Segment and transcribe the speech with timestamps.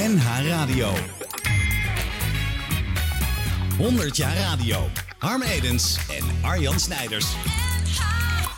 [0.00, 0.92] NH Radio.
[3.76, 4.88] 100 jaar radio.
[5.18, 7.26] Harm Edens en Arjan Snijders.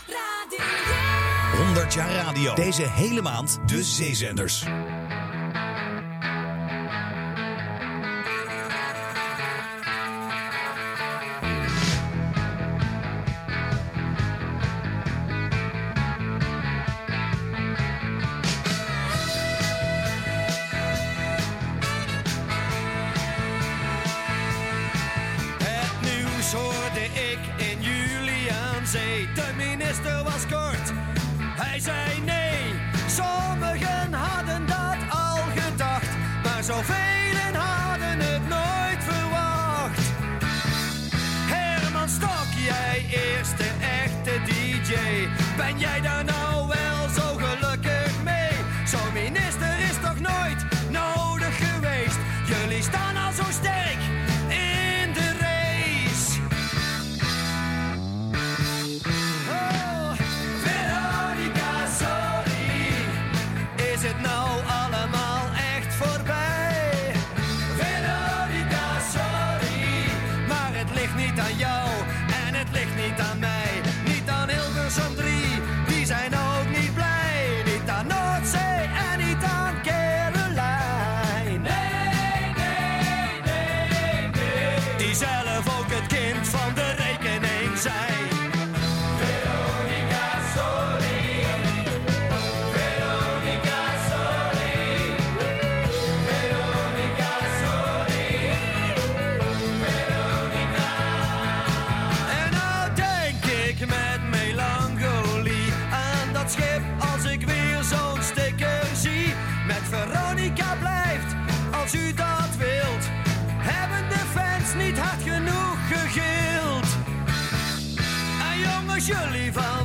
[0.06, 1.64] Radio.
[1.64, 2.54] 100 jaar radio.
[2.54, 4.64] Deze hele maand de zeezenders.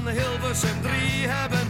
[0.08, 1.67] van de Hilversum 3 hebben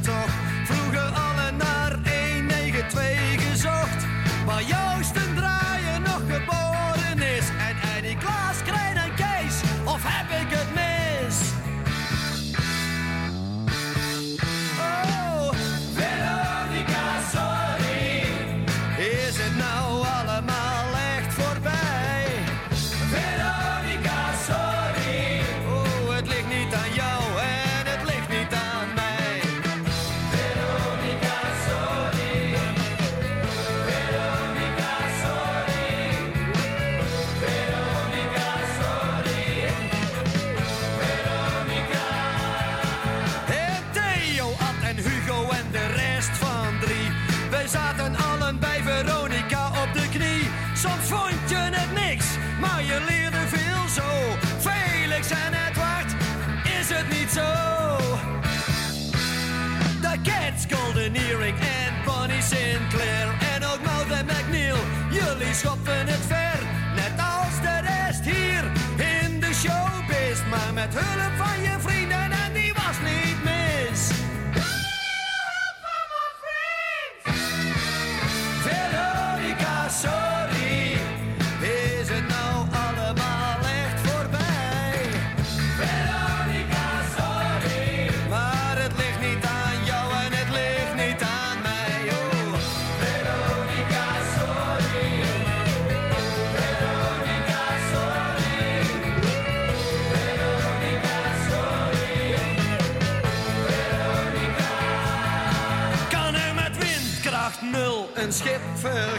[62.49, 64.77] Sinclair en ook Mout McNeil.
[65.11, 66.59] Jullie schoppen het ver,
[66.95, 68.63] net als de rest hier
[68.97, 70.39] in de showbiz.
[70.49, 73.36] Maar met hulp van je vrienden en die was niet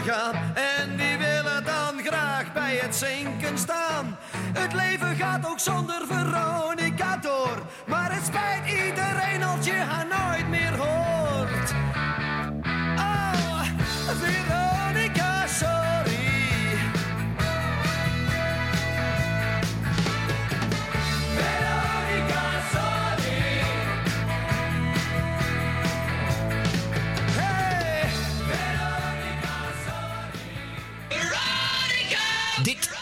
[0.09, 4.17] En En die willen dan graag bij het zinken staan.
[4.53, 5.58] Het leven gaat ook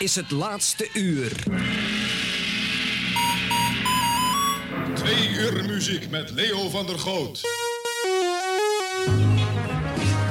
[0.07, 1.31] is het laatste uur.
[4.93, 7.41] Twee uur muziek met Leo van der Goot.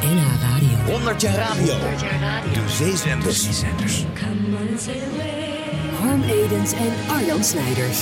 [0.01, 0.93] NH Radio.
[0.93, 1.75] 100 jaar radio.
[1.75, 3.47] De zeezenders.
[3.47, 4.05] De zeezenders.
[5.99, 7.99] Harm Edens en Arjan Snijders.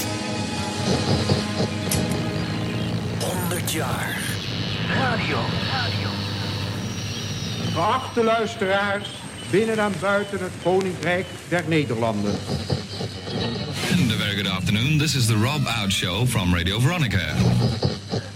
[3.21, 4.19] 100 jaar.
[4.89, 5.39] Radio.
[5.73, 6.09] Radio.
[7.73, 9.14] Geachte luisteraars
[9.55, 12.31] binnen en buiten het Koninkrijk der Nederlanden.
[13.93, 14.99] And a very good afternoon.
[14.99, 17.35] This is the Rob Out Show from Radio Veronica.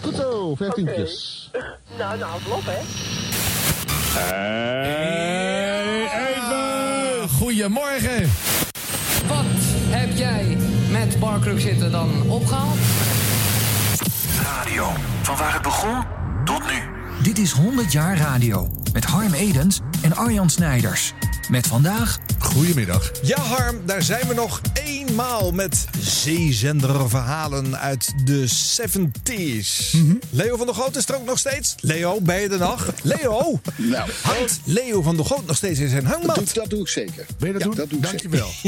[0.00, 1.36] Goed zo, vijftientjes.
[1.98, 2.78] Nou, nou, klopt hè.
[6.28, 7.28] Even!
[7.28, 8.30] Goedemorgen!
[9.26, 9.44] Wat
[9.88, 10.56] heb jij
[10.90, 12.78] met Barkruk zitten dan opgehaald?
[14.42, 14.92] Radio,
[15.22, 16.04] van waar het begon
[16.44, 16.98] tot nu.
[17.22, 21.12] Dit is 100 jaar radio met Harm Edens en Arjan Snijders.
[21.48, 22.18] Met vandaag...
[22.38, 23.10] Goedemiddag.
[23.22, 29.96] Ja Harm, daar zijn we nog eenmaal met zeezenderverhalen uit de 70s.
[30.30, 31.74] Leo van der Goot is er ook nog steeds.
[31.80, 32.92] Leo, ben je er nog?
[33.02, 36.34] Leo, Nou, hangt Leo van der Goot nog steeds in zijn hangmat?
[36.36, 37.26] dat, dat doe ik zeker.
[37.38, 37.76] Ben je dat Ja, doen?
[37.76, 38.48] dat doe ik Dankjewel.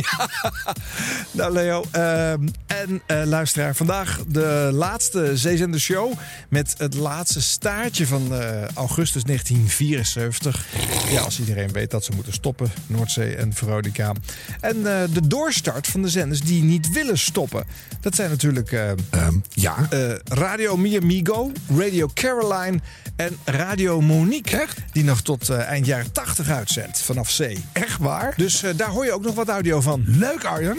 [1.31, 6.13] Nou Leo, ehm, en eh, luisteraar, vandaag de laatste Zeezender Show
[6.49, 10.65] met het laatste staartje van eh, augustus 1974.
[11.11, 14.13] Ja, als iedereen weet dat ze moeten stoppen, Noordzee en Veronica.
[14.61, 17.65] En eh, de doorstart van de zenders die niet willen stoppen.
[18.01, 19.87] Dat zijn natuurlijk eh, Ehm, ja.
[19.91, 22.81] eh, Radio Mi Amigo, Radio Caroline
[23.17, 24.67] en Radio Monique.
[24.93, 27.65] Die nog tot eh, eind jaren 80 uitzendt vanaf zee.
[27.73, 28.35] Echt waar?
[28.37, 30.03] Dus daar hoor je ook nog wat audio van.
[30.07, 30.77] Leuk Arjan.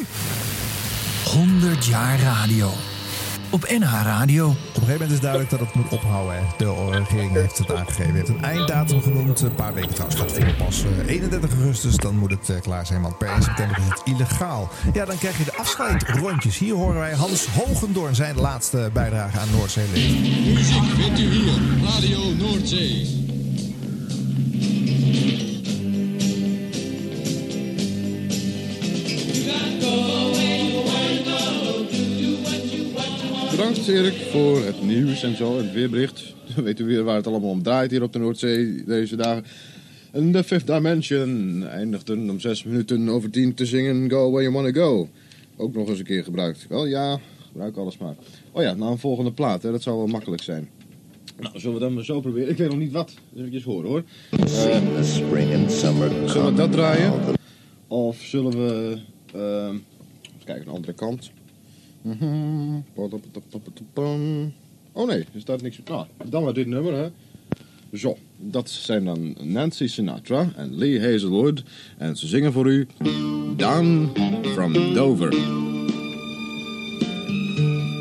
[1.25, 2.72] 100 jaar radio.
[3.51, 4.48] Op NH Radio.
[4.48, 6.36] Op een gegeven moment is duidelijk dat het moet ophouden.
[6.36, 6.42] hè.
[6.57, 8.13] De regering heeft het aangegeven.
[8.13, 9.42] heeft een einddatum genoemd.
[9.42, 11.95] Een paar weken trouwens gaat vinden pas eh, 31 augustus.
[11.95, 14.69] Dan moet het eh, klaar zijn, want per 1 september is het illegaal.
[14.94, 16.57] Ja, dan krijg je de afscheidrondjes.
[16.57, 20.53] Hier horen wij Hans Hogendoorn zijn laatste bijdrage aan Noordzee Leven.
[20.53, 23.41] Muziek vindt u hier, Radio Noordzee.
[33.86, 36.33] Bedankt Erik voor het nieuws en zo, en het weerbericht.
[36.56, 39.44] Dan weet u weer waar het allemaal om draait hier op de Noordzee deze dagen.
[40.12, 44.54] En de Fifth Dimension eindigden om zes minuten over tien te zingen Go Where You
[44.54, 45.10] Wanna Go.
[45.57, 46.66] Ook nog eens een keer gebruikt.
[46.69, 48.16] Wel ja, gebruik alles maar.
[48.51, 50.69] Oh ja, nou een volgende plaat, dat zou wel makkelijk zijn.
[51.39, 52.50] Nou, zullen we dan maar zo proberen?
[52.50, 53.13] Ik weet nog niet wat.
[53.30, 54.04] Dus even horen hoor.
[54.30, 57.13] the summer Zullen we dat draaien?
[57.88, 58.98] Of zullen we...
[59.34, 59.75] ehm
[60.42, 61.31] even kijken, een andere kant.
[62.01, 62.80] Mhm.
[64.94, 65.80] Oh nee, er staat niks...
[65.86, 67.07] Nou, dan maar dit nummer, hè.
[67.98, 71.63] Zo, dat zijn dan Nancy Sinatra en Lee Hazelwood.
[71.98, 72.88] En ze zingen voor u
[73.56, 74.09] Down
[74.53, 75.33] from Dover.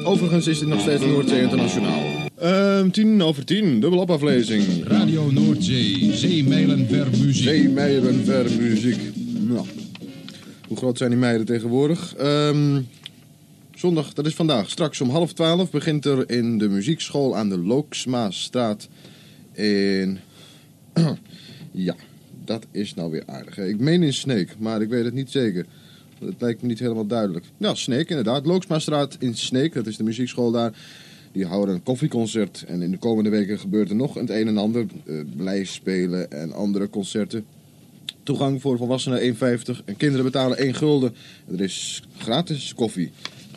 [0.04, 2.20] Overigens is dit nog steeds Noordzee Internationaal.
[2.36, 4.84] Ehm, tien over tien, dubbel opaflezing.
[4.84, 7.34] Radio Noordzee, zeemijlen ver muziek.
[7.34, 9.00] Zeemeieren ver muziek.
[9.48, 9.66] Nou,
[10.68, 12.14] hoe groot zijn die meiden tegenwoordig?
[12.14, 12.80] Ehm,
[13.80, 14.70] zondag, dat is vandaag.
[14.70, 18.88] Straks om half twaalf begint er in de muziekschool aan de Looksmaasstraat
[19.52, 20.18] in...
[21.72, 21.94] ja,
[22.44, 23.56] dat is nou weer aardig.
[23.56, 23.66] hè.
[23.66, 25.66] Ik meen in Sneek, maar ik weet het niet zeker.
[26.18, 27.44] Het lijkt me niet helemaal duidelijk.
[27.56, 28.46] Nou, Sneek inderdaad.
[28.46, 30.72] Looksmaasstraat in Sneek, dat is de muziekschool daar.
[31.32, 32.64] Die houden een koffieconcert.
[32.66, 34.86] En in de komende weken gebeurt er nog het een en ander.
[35.04, 37.44] Uh, lijstspelen en andere concerten.
[38.22, 41.14] Toegang voor volwassenen 1,50 en kinderen betalen 1 gulden.
[41.48, 43.10] En er is gratis koffie.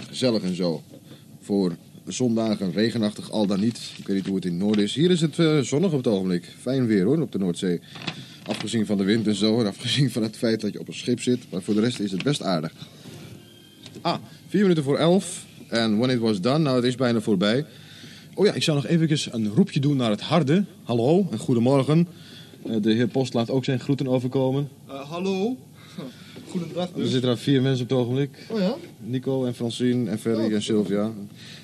[0.08, 0.84] Gezellig en zo.
[1.42, 1.76] Voor
[2.08, 3.92] zondagen, regenachtig al dan niet.
[3.98, 4.96] Ik weet niet hoe het in het noorden is.
[4.96, 6.56] Hier is het uh, zonnig op het ogenblik.
[6.60, 7.82] Fijn weer hoor, op de Noordzee.
[8.46, 9.60] Afgezien van de wind en zo.
[9.60, 11.40] En afgezien van het feit dat je op een schip zit.
[11.52, 12.74] Maar voor de rest is het best aardig.
[14.02, 15.46] Ah, vier minuten voor elf.
[15.68, 17.66] En when it was done, nou het is bijna voorbij.
[18.34, 20.66] Oh ja, ik zou nog even een roepje doen naar het harde.
[20.84, 22.08] Hallo en goedemorgen.
[22.66, 24.70] Uh, de heer Post laat ook zijn groeten overkomen.
[24.88, 25.58] Uh, hallo.
[26.54, 27.04] Goedendag dus.
[27.04, 28.30] Er zitten er vier mensen op het ogenblik.
[28.50, 28.76] Oh ja?
[29.00, 30.54] Nico en Francine en Ferry oh.
[30.54, 31.12] en Sylvia.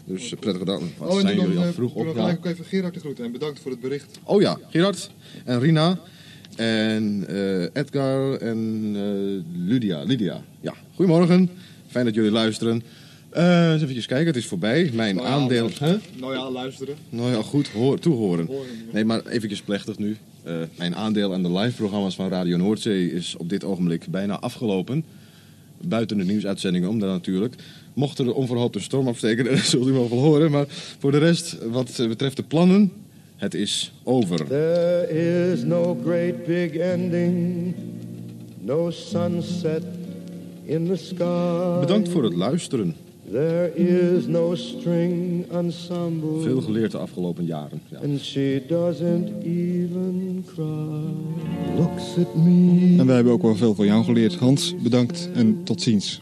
[0.05, 0.79] Dus uh, prettige dag.
[0.97, 2.05] Wat oh, en zijn dan, jullie al vroeg op?
[2.05, 2.11] Ja.
[2.11, 4.19] gelijk ook even Gerard de groeten en bedankt voor het bericht.
[4.23, 5.09] Oh ja, Gerard
[5.45, 5.99] en Rina.
[6.55, 10.03] En uh, Edgar en Lydia.
[10.03, 10.43] Lydia.
[10.61, 11.49] Ja, goedemorgen.
[11.87, 12.83] Fijn dat jullie luisteren.
[13.37, 14.89] Uh, eens even kijken, het is voorbij.
[14.93, 15.69] Mijn nou ja, aandeel...
[15.79, 15.93] Huh?
[16.19, 16.95] Nou ja, luisteren.
[17.09, 18.45] Nou ja, goed, hoor, toehoren.
[18.45, 18.69] Horen.
[18.91, 20.17] Nee, maar eventjes plechtig nu.
[20.49, 25.03] Uh, mijn aandeel aan de live-programma's van Radio Noordzee is op dit ogenblik bijna afgelopen.
[25.81, 27.55] Buiten de nieuwsuitzendingen om dan natuurlijk.
[27.93, 30.51] Mocht er onverhoopt een storm afsteken, dan zult u wel wel horen.
[30.51, 30.65] Maar
[30.99, 32.91] voor de rest, wat betreft de plannen,
[33.35, 34.47] het is over.
[34.47, 37.75] There is no great big ending,
[38.59, 39.83] no sunset
[40.65, 41.79] in the sky.
[41.79, 42.95] Bedankt voor het luisteren.
[43.31, 46.41] There is no string ensemble.
[46.41, 47.81] Veel geleerd de afgelopen jaren.
[47.89, 47.97] Ja.
[48.03, 51.77] And she doesn't even cry.
[51.77, 52.95] Looks at me.
[52.99, 54.35] En wij hebben ook wel veel van jou geleerd.
[54.35, 56.21] Hans, bedankt en tot ziens.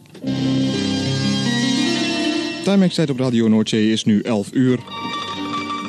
[2.64, 4.80] Timex tijd op Radio Noordzee is nu 11 uur.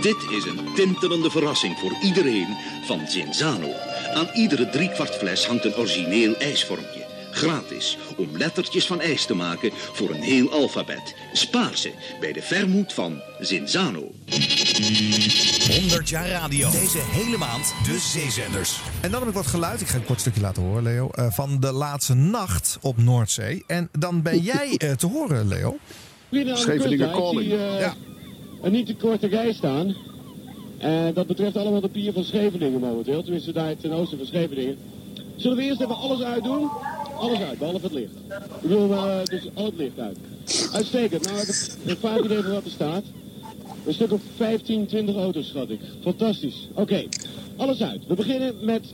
[0.02, 2.46] Dit is een tintelende verrassing voor iedereen
[2.84, 3.68] van Zinzano.
[4.14, 6.97] Aan iedere driekwart fles hangt een origineel ijsvormpje.
[7.30, 11.14] Gratis, om lettertjes van ijs te maken voor een heel alfabet.
[11.32, 14.10] Spaar ze bij de vermoed van Zinzano.
[15.80, 16.70] 100 jaar radio.
[16.70, 18.80] Deze hele maand de zeezenders.
[19.00, 21.30] En dan heb ik wat geluid, ik ga een kort stukje laten horen, Leo, eh,
[21.30, 23.64] van de laatste nacht op Noordzee.
[23.66, 25.78] En dan ben jij eh, te horen, Leo.
[26.30, 27.50] Scheveningen Calling.
[27.78, 27.94] ja.
[28.62, 29.96] een niet te korte rij staan.
[30.78, 33.22] En dat betreft allemaal de pier van Scheveningen momenteel.
[33.22, 34.78] Tenminste daar ten oosten van Scheveningen.
[35.36, 36.70] Zullen we eerst even alles uitdoen?
[37.18, 38.12] Alles uit, behalve het licht.
[38.54, 40.18] Ik bedoel, eh, dus al het licht uit.
[40.72, 41.24] Uitstekend.
[41.24, 43.02] Nou, ik heb vaak idee van wat er staat.
[43.86, 45.80] Een stuk of 15, 20 auto's, schat ik.
[46.02, 46.68] Fantastisch.
[46.74, 47.04] Oké,
[47.56, 48.06] alles uit.
[48.06, 48.84] We beginnen met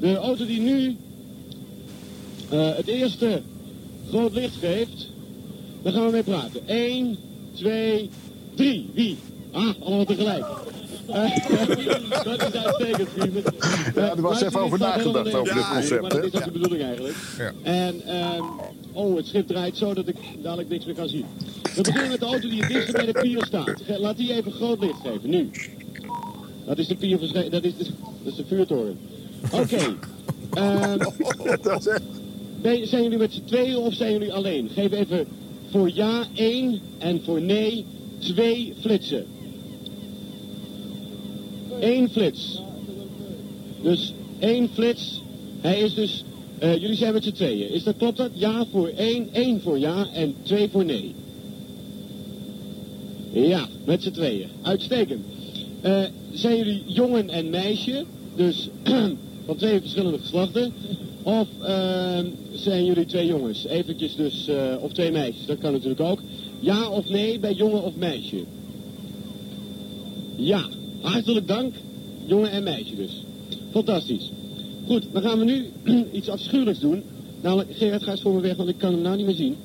[0.00, 0.96] de auto die nu
[2.50, 3.42] eh, het eerste
[4.08, 5.08] groot licht geeft.
[5.82, 6.60] Daar gaan we mee praten.
[6.66, 7.16] 1,
[7.54, 8.10] 2,
[8.54, 8.90] 3.
[8.94, 9.16] Wie?
[9.50, 10.44] Ah, allemaal tegelijk.
[11.06, 11.46] Eh,
[12.24, 13.08] dat is uitstekend.
[13.94, 16.00] Ja, er was even over nagedacht over dit concept.
[16.00, 17.14] Maar dat is de bedoeling eigenlijk.
[17.38, 17.52] Ja.
[17.62, 18.44] En, ehm,
[18.92, 21.24] oh, het schip draait zo dat ik dadelijk niks meer kan zien.
[21.74, 23.82] We beginnen met de auto die het dichtst bij de pier staat.
[23.98, 25.50] Laat die even groot licht geven, nu.
[26.66, 27.64] Dat is de pier dat is de, dat
[28.32, 28.98] is de vuurtoren.
[29.52, 29.96] Oké.
[30.54, 30.98] Ehm,
[32.62, 34.70] ben- zijn jullie met z'n tweeën of zijn jullie alleen?
[34.74, 35.26] Geef even
[35.70, 37.84] voor ja één en voor nee
[38.18, 39.26] twee flitsen.
[41.82, 42.60] Eén flits.
[43.82, 45.20] Dus één flits.
[45.60, 46.24] Hij is dus...
[46.58, 47.70] eh, jullie zijn met z'n tweeën.
[47.70, 48.30] Is dat, klopt dat?
[48.32, 51.14] Ja voor één, één voor ja en twee voor nee.
[53.32, 54.48] Ja, met z'n tweeën.
[54.62, 55.24] Uitstekend.
[55.80, 58.04] Eh, zijn jullie jongen en meisje?
[58.36, 58.68] Dus
[59.46, 60.72] van twee verschillende geslachten?
[61.22, 63.66] Of ehm, zijn jullie twee jongens?
[63.66, 66.20] Eventjes dus, eh, of twee meisjes, dat kan natuurlijk ook.
[66.60, 68.44] Ja of nee bij jongen of meisje?
[70.36, 70.68] Ja,
[71.02, 71.74] hartelijk dank.
[72.24, 73.24] Jongen en meisje dus.
[73.70, 74.30] Fantastisch.
[74.86, 75.66] Goed, dan gaan we nu
[76.18, 77.02] iets afschuwelijks doen.
[77.40, 79.56] Namelijk, Gerard, ga eens voor me weg, want ik kan hem nou niet meer zien.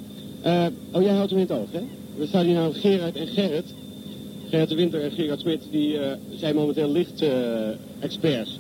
[0.42, 1.82] Eh, oh, jij houdt hem in het oog, hè?
[2.16, 3.74] We staan hier nou Gerard en Gerrit.
[4.50, 8.60] Gerrit de Winter en Gerard Smit, die eh, zijn momenteel licht-experts.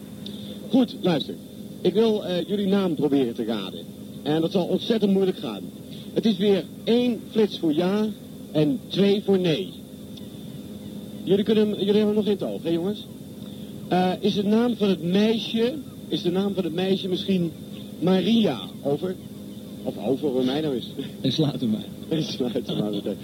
[0.69, 1.33] Goed, luister.
[1.81, 3.79] Ik wil eh, jullie naam proberen te raden.
[4.23, 5.61] En dat zal ontzettend moeilijk gaan.
[6.13, 8.07] Het is weer één flits voor ja
[8.51, 9.73] en twee voor nee.
[11.27, 13.05] Jullie, kunnen, jullie hebben hem nog in het oog, hè jongens?
[13.87, 15.73] Eh, is de naam van het meisje,
[16.07, 17.51] is de naam van het meisje misschien
[17.99, 18.59] Maria?
[18.81, 19.15] Over?
[19.83, 20.89] Of over, hoe mij nou is.
[21.21, 21.85] En sluit hem maar.
[22.07, 23.17] En sluit hem maar meteen.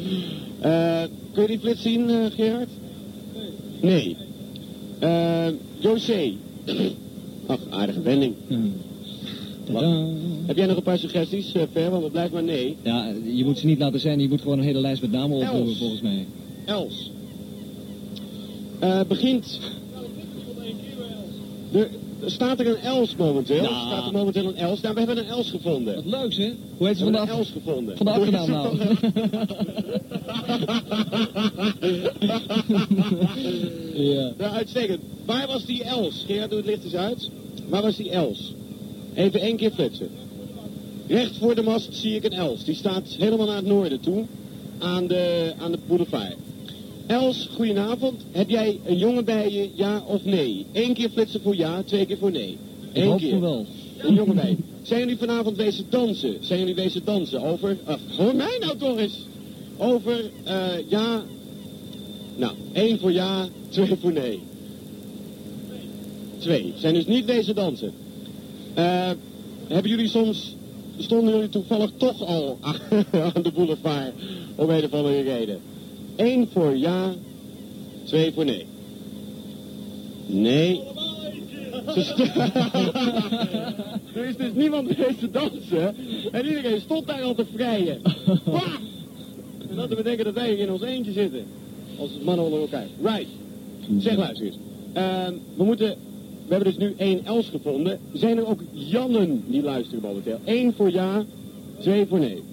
[0.60, 2.69] Eh, kun je die flits zien, eh, Gerard?
[3.81, 4.15] Nee.
[5.00, 5.48] Eh
[5.79, 6.33] José.
[7.45, 8.33] Ach, aardige wending.
[10.45, 11.89] Heb jij nog een paar suggesties, Ver?
[11.89, 12.75] Want het blijft maar nee.
[12.81, 14.19] Ja, je moet ze niet laten zijn.
[14.19, 15.77] Je moet gewoon een hele lijst met namen Els.
[15.77, 16.25] volgens mij.
[16.65, 17.12] Els.
[18.84, 19.60] Eh, begint...
[21.72, 21.90] Er,
[22.25, 23.63] staat er een Els momenteel.
[23.63, 23.70] Ja.
[23.70, 24.82] Er staat er momenteel een Els.
[24.82, 25.96] Nou, we hebben een Els gevonden.
[25.96, 26.54] Wat leuks, hè?
[26.78, 27.40] Hoe heet ze We van de, hebben een.
[27.40, 27.98] Els gevonden.
[27.98, 28.78] van de achternaam nou?
[34.13, 34.32] ja.
[34.38, 35.00] Nou, uitstekend.
[35.25, 36.24] Waar was die Els?
[36.28, 37.30] Gerard, doe het licht eens uit.
[37.70, 38.54] Waar was die Els?
[39.13, 40.10] Even één keer flitsen.
[41.08, 42.63] Recht voor de mast zie ik een Els.
[42.63, 44.25] Die staat helemaal naar het noorden toe.
[44.80, 46.36] Aan de, aan de boulevard.
[47.07, 48.22] Els, goedenavond.
[48.31, 50.65] Heb jij een jongen bij je, ja of nee?
[50.72, 52.57] Eén keer flitsen voor ja, twee keer voor nee.
[52.93, 53.39] Eén keer.
[53.39, 53.65] wel.
[53.98, 54.57] Een jongen bij.
[54.81, 56.38] Zijn jullie vanavond wezen dansen?
[56.39, 57.41] Zijn jullie wezen dansen?
[57.41, 59.19] Over, ach, hoor mij nou toch eens.
[59.77, 61.24] Over, eh, ja,
[62.36, 64.39] nou, één voor ja, twee voor nee.
[66.38, 66.74] Twee.
[66.77, 67.93] Zijn dus niet wezen dansen.
[68.74, 69.10] Eh,
[69.67, 70.55] hebben jullie soms,
[70.98, 72.57] stonden jullie toevallig toch al
[73.36, 74.12] aan de boulevard
[74.55, 75.60] om een of andere reden?
[76.15, 77.13] Eén voor ja,
[78.03, 78.65] twee voor nee.
[80.25, 80.82] Nee.
[84.13, 85.96] Er is dus niemand geweest te dansen
[86.32, 88.01] en iedereen stond daar al te vrijen.
[89.70, 91.46] En dat te bedenken dat wij hier in ons eentje zitten.
[92.00, 92.88] Als mannen onder elkaar.
[93.01, 93.27] Right.
[93.98, 94.58] Zeg luister eens.
[94.93, 95.96] Ehm, we moeten...
[96.48, 98.00] We hebben dus nu één Els gevonden.
[98.13, 100.39] Zijn er ook Jannen die luisteren momenteel?
[100.46, 101.24] Eén voor ja,
[101.79, 102.43] twee voor nee.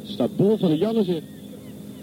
[0.11, 1.21] staat bol van de Jannen zeg.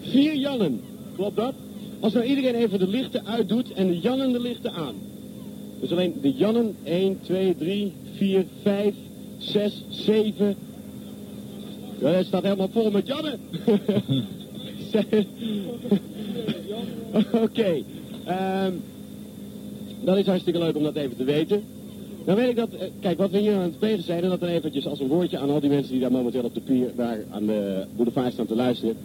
[0.01, 0.81] Vier Jannen.
[1.15, 1.55] Klopt dat?
[2.01, 4.95] Als nou iedereen even de lichten uitdoet en de Jannen de lichten aan.
[5.81, 6.77] Dus alleen de Jannen.
[6.83, 8.95] 1, 2, 3, 4, 5,
[9.39, 10.57] 6, 7.
[11.99, 13.41] Ja, het staat helemaal vol met Jannen.
[17.43, 17.83] Oké.
[18.25, 18.73] ehm,
[20.01, 21.63] dat is hartstikke leuk om dat even te weten.
[22.29, 24.41] Dan weet ik dat, eh, kijk, wat we hier aan het plegen zijn, en dat
[24.41, 26.91] dan eventjes als een woordje aan al die mensen die daar momenteel op de pier,
[26.97, 28.97] daar aan de boulevard staan te luisteren.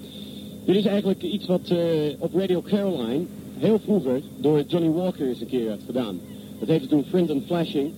[0.66, 1.78] Dit is eigenlijk iets wat eh,
[2.18, 3.24] op Radio Caroline
[3.58, 6.20] heel vroeger door Johnny Walker eens een keer werd gedaan.
[6.60, 7.92] Dat heette toen Friend and Flashing.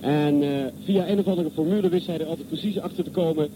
[0.00, 0.48] En eh,
[0.84, 3.48] via een of andere formule wist hij er altijd precies achter te komen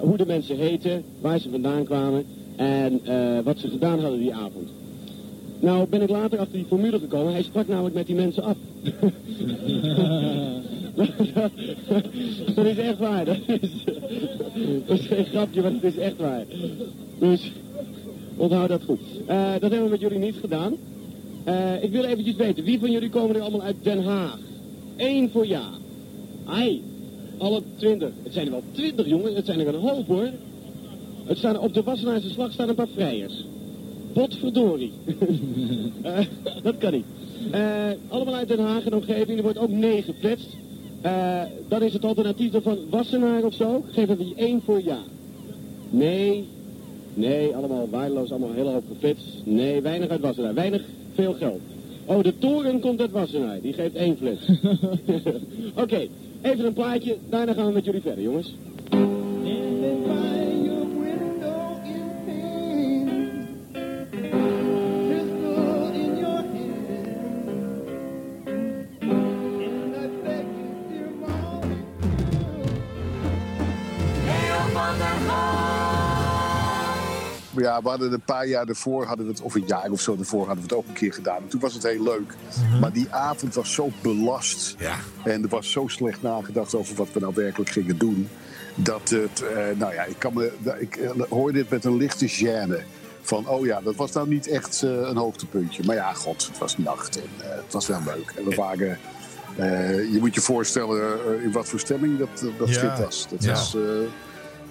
[0.00, 2.24] hoe de mensen heten, waar ze vandaan kwamen
[2.56, 3.00] en
[3.44, 4.68] wat ze gedaan hadden die avond.
[5.60, 7.32] Nou ben ik later achter die formule gekomen.
[7.32, 8.56] Hij sprak namelijk met die mensen af.
[12.54, 13.24] dat is echt waar.
[13.24, 13.70] Dat is,
[14.86, 16.44] dat geen grapje, maar het is echt waar.
[17.18, 17.52] Dus
[18.36, 19.00] onthoud dat goed.
[19.26, 20.74] Eh, dat hebben we met jullie niet gedaan.
[21.44, 24.38] Eh, ik wil eventjes weten, wie van jullie komen er allemaal uit Den Haag?
[24.96, 25.64] Eén voor ja.
[26.44, 26.82] Ai,
[27.38, 28.10] alle twintig.
[28.22, 30.30] Het zijn er wel twintig jongens, het zijn er een hoop hoor.
[31.24, 33.44] Het staan, op de Wassenaarse slag staan een paar vrijers.
[34.12, 34.92] Potverdorie.
[36.02, 36.18] Eh,
[36.62, 37.04] dat kan niet.
[37.50, 39.36] Eh, allemaal uit Den Haag en omgeving.
[39.36, 40.56] Er wordt ook nee geflitst.
[41.00, 43.84] Eh, dan is het alternatief van Wassenaar of zo.
[43.86, 44.98] Geef er die één voor ja.
[45.90, 46.44] Nee.
[47.14, 49.26] Nee, allemaal waardeloos, allemaal hele hoop geflitst.
[49.44, 50.54] Nee, weinig uit Wassenaar.
[50.54, 50.82] Weinig,
[51.14, 51.60] veel geld.
[52.04, 53.60] Oh, de toren komt uit Wassenaar.
[53.60, 54.50] Die geeft één flits.
[55.82, 56.06] Oké,
[56.42, 57.16] even een plaatje.
[57.28, 58.54] Daarna gaan we met jullie verder, jongens.
[77.56, 80.16] Ja, we hadden een paar jaar ervoor, hadden we het, of een jaar of zo
[80.18, 81.36] ervoor, hadden we het ook een keer gedaan.
[81.42, 82.34] En toen was het heel leuk.
[82.80, 84.74] Maar die avond was zo belast.
[84.78, 84.94] Ja.
[85.24, 88.28] En er was zo slecht nagedacht over wat we nou werkelijk gingen doen.
[88.74, 92.28] Dat het, eh, nou ja, ik, kan me, ik eh, hoorde dit met een lichte
[92.30, 92.82] gêne.
[93.22, 95.82] Van, oh ja, dat was nou niet echt eh, een hoogtepuntje.
[95.84, 98.32] Maar ja, god, het was nacht en het was wel leuk.
[98.36, 98.98] En we waren,
[100.12, 102.74] je moet je voorstellen in wat voor stemming dat, dat Ja.
[102.74, 103.26] schip was.
[103.30, 103.50] Dat Ja.
[103.52, 103.76] was,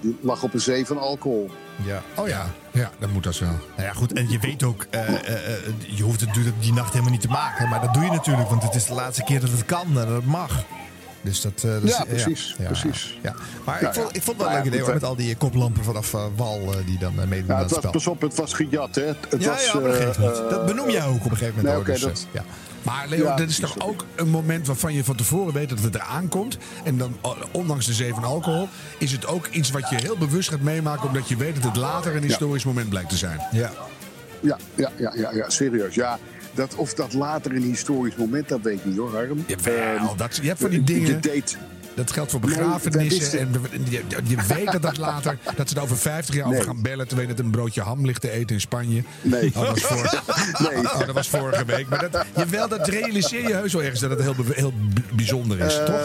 [0.01, 1.49] die lag op een zee van alcohol.
[1.83, 2.01] Ja.
[2.15, 3.49] Oh ja, ja, dat moet dat wel.
[3.49, 4.13] Nou ja, goed.
[4.13, 7.27] En je weet ook, eh, eh, eh, je hoeft het die nacht helemaal niet te
[7.27, 7.69] maken.
[7.69, 9.93] Maar dat doe je natuurlijk, want het is de laatste keer dat het kan en
[9.93, 10.63] dat het mag.
[11.21, 13.19] Dus dat, dat is- Ja, precies, precies.
[13.21, 13.33] Ja.
[13.63, 14.13] Maar Ja, ik, vond, ja.
[14.15, 16.59] ik vond het wel een leuk ja, idee hoor, met al die koplampen vanaf wal
[16.85, 17.91] die dan meedoen Ja, aan het het was, spel.
[17.91, 19.03] pas op, het was gejat, hè?
[19.05, 20.49] Het ja, was, ja, maar dat.
[20.49, 21.85] Dat benoem jij ook op een gegeven moment.
[21.87, 22.43] nee, dus, dat- ja.
[22.85, 25.79] Maar Leo, Ja, dat is toch ook een moment waarvan je van tevoren weet dat
[25.79, 26.57] het eraan komt.
[26.83, 27.17] En dan,
[27.51, 31.07] ondanks de zee van alcohol, is het ook iets wat je heel bewust gaat meemaken.
[31.07, 33.39] Omdat je weet dat het later een historisch moment blijkt te zijn.
[33.51, 33.71] Ja.
[34.39, 35.95] Ja, ja, ja, ja, ja, serieus.
[35.95, 36.19] Ja,
[36.53, 39.43] dat, of dat later een historisch moment, dat weet ik niet hoor, Harm.
[39.47, 39.75] Jawel,
[40.07, 41.07] Ehm, dat, je hebt van die dingen.
[41.07, 41.57] Je deed,
[41.95, 43.39] Dat geldt voor begrafenissen.
[43.39, 43.51] en
[43.89, 47.07] je, je weet dat dat later, dat ze er over 50 jaar over gaan bellen.
[47.07, 49.03] Terwijl het een broodje ham ligt te eten in Spanje.
[49.21, 49.51] Nee.
[49.55, 50.23] Oh, dat, was voor,
[50.69, 50.77] Nee.
[50.77, 51.87] oh, dat was vorige week.
[51.87, 54.73] Maar dat, jawel, dat realiseer je heus wel ergens dat het heel, heel
[55.13, 56.01] bijzonder is, toch?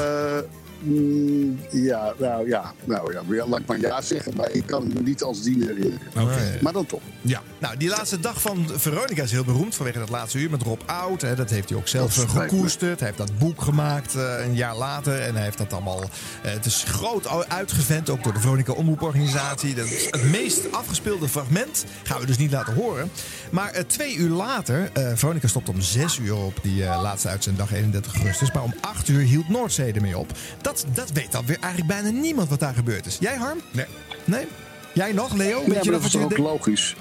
[0.83, 4.83] Eh, mm, ja, nou ja, nou ja, laat ik maar ja zeggen, maar ik kan
[4.85, 6.61] het me niet als dien herinneren.
[6.61, 7.01] Maar dan toch.
[7.21, 7.43] Ja.
[7.59, 10.81] Nou, die laatste dag van Veronica is heel beroemd vanwege dat laatste uur met Rob
[10.87, 11.21] Oud.
[11.21, 12.57] Hè, dat heeft hij ook zelf Dat spijt me.
[12.57, 12.99] gekoesterd.
[13.01, 15.21] Hij heeft dat boek gemaakt eh, een jaar later.
[15.21, 16.01] En hij heeft dat allemaal.
[16.43, 19.75] eh, het is groot uitgevent, ook door de Veronica Omroeporganisatie.
[19.75, 21.85] Dat is het meest afgespeelde fragment.
[22.03, 23.11] Gaan we dus niet laten horen.
[23.51, 27.29] Maar eh, twee uur later, eh, Veronica stopt om zes uur op die eh, laatste
[27.29, 28.53] uitzenddag 31 augustus.
[28.53, 30.31] Maar om acht uur hield Noordzee ermee op.
[30.61, 33.17] Dat, dat weet dan weer eigenlijk bijna niemand wat daar gebeurd is.
[33.21, 33.59] Jij, Harm?
[33.71, 33.87] Nee.
[34.25, 34.47] Nee?
[34.93, 35.49] Jij nog, Leo?
[35.49, 36.97] Ja, Weet maar je dat is ook logisch.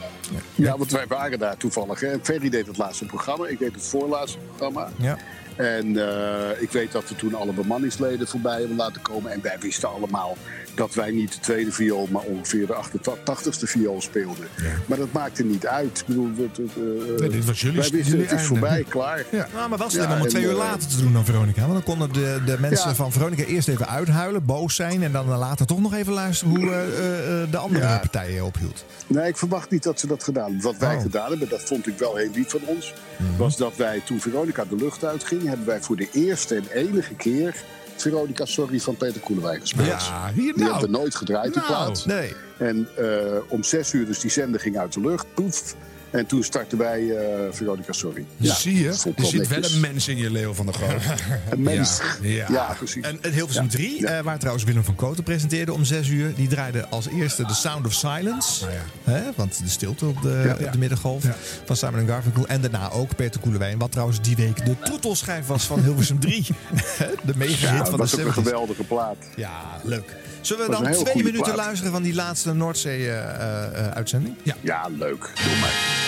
[0.56, 2.00] Ja, want wij waren daar toevallig.
[2.00, 2.20] Hè.
[2.22, 3.48] Ferry deed het laatste programma.
[3.48, 4.92] Ik deed het voorlaatste programma.
[4.96, 5.18] Ja.
[5.56, 9.32] En eh, ik weet dat we toen alle bemanningsleden voorbij hebben laten komen.
[9.32, 10.38] En wij wisten allemaal
[10.76, 14.48] dat wij niet de tweede viool, maar ongeveer de 88ste viool speelden.
[14.86, 16.00] Maar dat maakte niet uit.
[16.00, 18.86] Ik bedoel, het, het, eh, Nee, dit was jullie- wij wisten jullie het is voorbij,
[18.88, 19.26] klaar.
[19.32, 19.48] Ja.
[19.54, 21.62] Nou, maar wel slim Ja, om het twee uur eh, later te doen dan Veronica.
[21.62, 22.96] Want dan konden de, de mensen Ja.
[22.96, 25.04] van Veronica eerst even uithuilen, boos zijn.
[25.04, 27.98] En dan later toch nog even luisteren hoe eh, de andere Ja.
[27.98, 28.86] partijen ophield.
[29.08, 30.62] Nee, ik verwacht niet dat ze dat gedaan hebben.
[30.62, 31.02] Wat wij Oh.
[31.02, 32.94] gedaan hebben, dat vond ik wel heel lief van ons.
[33.18, 33.38] Mhm.
[33.38, 37.14] Was dat wij toen Veronica de lucht uitging, hebben wij voor de eerste en enige
[37.14, 37.56] keer
[38.02, 39.88] Veronica Sorry van Peter Koelewijn gespeeld.
[39.88, 40.72] Ja, hier Die nou.
[40.72, 42.06] hebben we nooit gedraaid, die Nou, plaat.
[42.06, 42.34] Nee.
[42.58, 43.06] En eh,
[43.48, 45.34] om zes uur, dus die zender ging uit de lucht.
[45.34, 45.76] Poef.
[46.12, 48.26] En toen startten wij eh, Veronica Sorry.
[48.42, 48.88] Zie je?
[49.16, 51.02] Er zit wel een mens in je, Leo van der Groot.
[51.50, 52.00] Een mens.
[52.22, 52.46] Ja.
[52.50, 53.04] Ja, precies.
[53.04, 56.36] En, en Hilversum 3, eh, waar trouwens Willem van Koten presenteerde om 6 uur.
[56.36, 58.66] Die draaide als eerste The Sound of Silence.
[59.04, 61.24] Hè, want de stilte op de, op de middengolf
[61.66, 62.48] van Simon Garfunkel.
[62.48, 63.78] En daarna ook Peter Koelewijn.
[63.78, 66.46] Wat trouwens die week de toetelschijf was van Hilversum 3.
[67.26, 68.36] de mega hit dat van was de ook een 70s.
[68.48, 69.18] geweldige plaat.
[69.36, 70.16] Ja, leuk.
[70.42, 71.56] Zullen we Was een dan twee minuten plaat.
[71.56, 74.36] luisteren van die laatste Noordzee-uitzending?
[74.44, 74.56] Ja.
[74.62, 75.32] Ja, leuk.
[75.44, 75.99] Doe maar.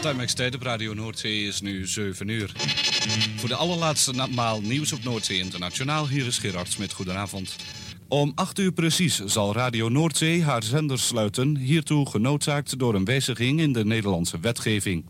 [0.00, 2.52] Timex tijd op Radio Noordzee is nu 7 uur.
[3.36, 6.08] Voor de allerlaatste maal nieuws op Noordzee Internationaal.
[6.08, 6.92] Hier is Gerard Smit.
[6.92, 7.56] Goedenavond.
[8.08, 13.60] Om 8 uur precies zal Radio Noordzee haar zender sluiten, hiertoe genoodzaakt door een wijziging
[13.60, 15.04] in de Nederlandse wetgeving.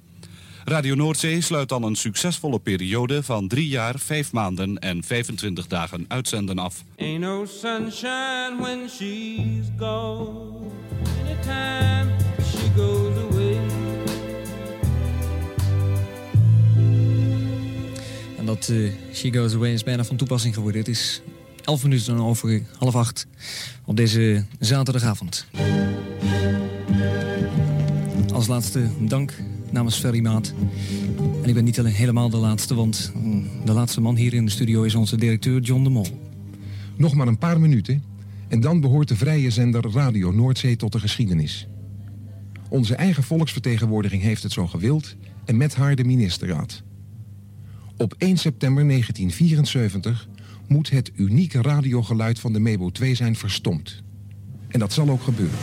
[0.68, 6.04] Radio Noordzee sluit dan een succesvolle periode van 3 jaar, 5 maanden en 25 dagen
[6.08, 6.84] uitzenden af.
[6.98, 10.28] Ain't no sunshine when she's gone.
[11.24, 13.58] Anytime she goes away.
[18.38, 20.80] En dat eh, She Goes Away is bijna van toepassing geworden.
[20.80, 21.22] Het is
[21.64, 23.26] 11 minuten over half acht
[23.84, 25.46] op deze zaterdagavond.
[28.32, 29.32] Als laatste dank
[29.70, 30.24] namens Ferry.
[30.24, 30.42] En
[31.44, 34.50] ik ben niet alleen helemaal de laatste, want mm, de laatste man hier in de
[34.50, 36.06] studio is onze directeur John de Mol.
[36.96, 38.02] Nog maar een paar minuten
[38.48, 41.68] en dan behoort de vrije zender Radio Noordzee tot de geschiedenis.
[42.68, 46.82] Onze eigen volksvertegenwoordiging heeft het zo gewild en met haar de ministerraad.
[47.96, 50.28] Op 1 september 1974
[50.68, 54.02] moet het unieke radiogeluid van de Mebo 2 zijn verstomd.
[54.68, 55.58] En dat zal ook gebeuren.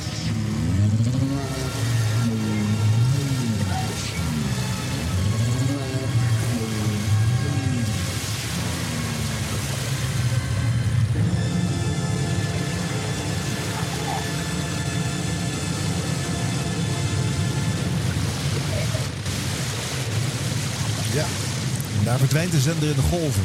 [22.14, 23.44] Daar verdwijnt de zender in de golven.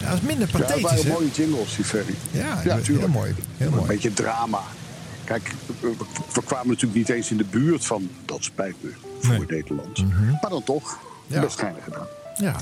[0.00, 1.12] Ja, dat is minder Ja, het pathetisch, waren hè?
[1.12, 2.14] mooie jingles, die Ferry.
[2.30, 2.86] Ja, ja tuurlijk.
[2.86, 3.34] heel mooi.
[3.56, 3.82] Heel mooi.
[3.82, 4.60] Een beetje drama.
[5.24, 5.92] Kijk, we,
[6.34, 8.10] we kwamen natuurlijk niet eens in de buurt van...
[8.24, 10.04] dat spijt me voor Nederland.
[10.40, 11.40] Maar dan toch, Ja.
[11.40, 12.06] best geinig gedaan.
[12.36, 12.56] Ja,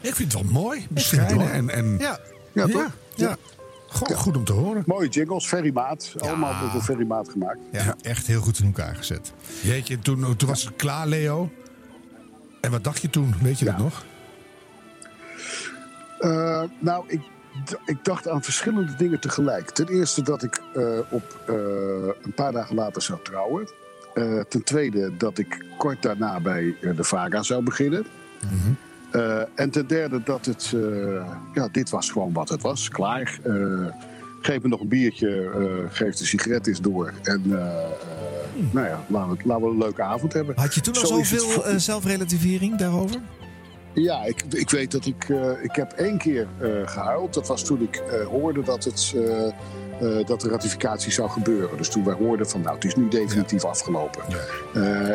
[0.00, 0.86] ik vind het wel mooi.
[0.90, 2.18] Bescheiden en, en ja.
[2.52, 2.90] Ja, ja, toch?
[3.14, 3.36] ja.
[4.14, 4.82] Goed om te horen.
[4.86, 6.14] Mooie jingles, Ferry Maat.
[6.18, 7.58] Allemaal door Ferry Maat gemaakt.
[7.72, 9.32] Ja, echt heel goed in elkaar gezet.
[9.62, 11.50] Jeetje, toen, toen was het klaar, Leo.
[12.60, 13.34] En wat dacht je toen?
[13.42, 14.04] Weet je dat nog?
[16.18, 17.20] Eh, nou, ik,
[17.84, 19.70] ik dacht aan verschillende dingen tegelijk.
[19.70, 21.54] Ten eerste dat ik eh, op eh,
[22.22, 23.68] een paar dagen later zou trouwen.
[24.48, 28.06] Ten tweede dat ik kort daarna bij de Vaga zou beginnen.
[29.10, 30.74] Eh, en ten derde dat het,
[31.54, 33.38] ja, dit was gewoon wat het was, klaar.
[34.40, 35.50] Geef me nog een biertje,
[35.90, 37.12] geef de sigaret eens door.
[37.22, 37.42] En
[38.70, 40.54] nou ja, laten we, laten we een leuke avond hebben.
[40.58, 43.20] Had je toen al Zo is het zoveel eh, zelfrelativering daarover?
[43.92, 45.28] ja, ik, ik weet dat ik...
[45.28, 47.34] eh, ik heb één keer eh, gehuild.
[47.34, 49.14] Dat was toen ik hoorde dat, het,
[50.26, 51.76] dat de ratificatie zou gebeuren.
[51.76, 54.22] Dus toen wij hoorden van nou, het is nu definitief afgelopen.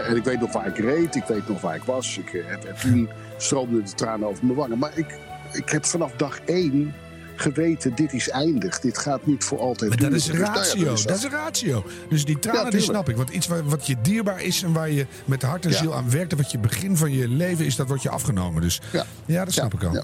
[0.07, 1.15] En ik weet nog waar ik reed.
[1.15, 2.17] Ik weet nog waar ik was.
[2.17, 4.77] Ik, en toen stroomden de tranen over mijn wangen.
[4.77, 5.17] Maar ik,
[5.51, 6.93] ik heb vanaf dag één
[7.35, 8.79] geweten, dit is eindig.
[8.79, 10.15] Dit gaat niet voor altijd Maar dat duren.
[10.15, 10.85] is Dus, nou ja, ratio.
[10.85, 11.83] dat is dat is ratio.
[12.09, 13.15] Dus die tranen, die snap ik.
[13.15, 16.09] Want iets wat, wat je dierbaar is en waar je met hart en ziel aan
[16.09, 16.31] werkt...
[16.31, 18.61] en wat je begin van je leven is, dat wordt je afgenomen.
[18.61, 18.81] Dus
[19.25, 19.93] ja, dat snap ik al.
[19.93, 20.03] Ja.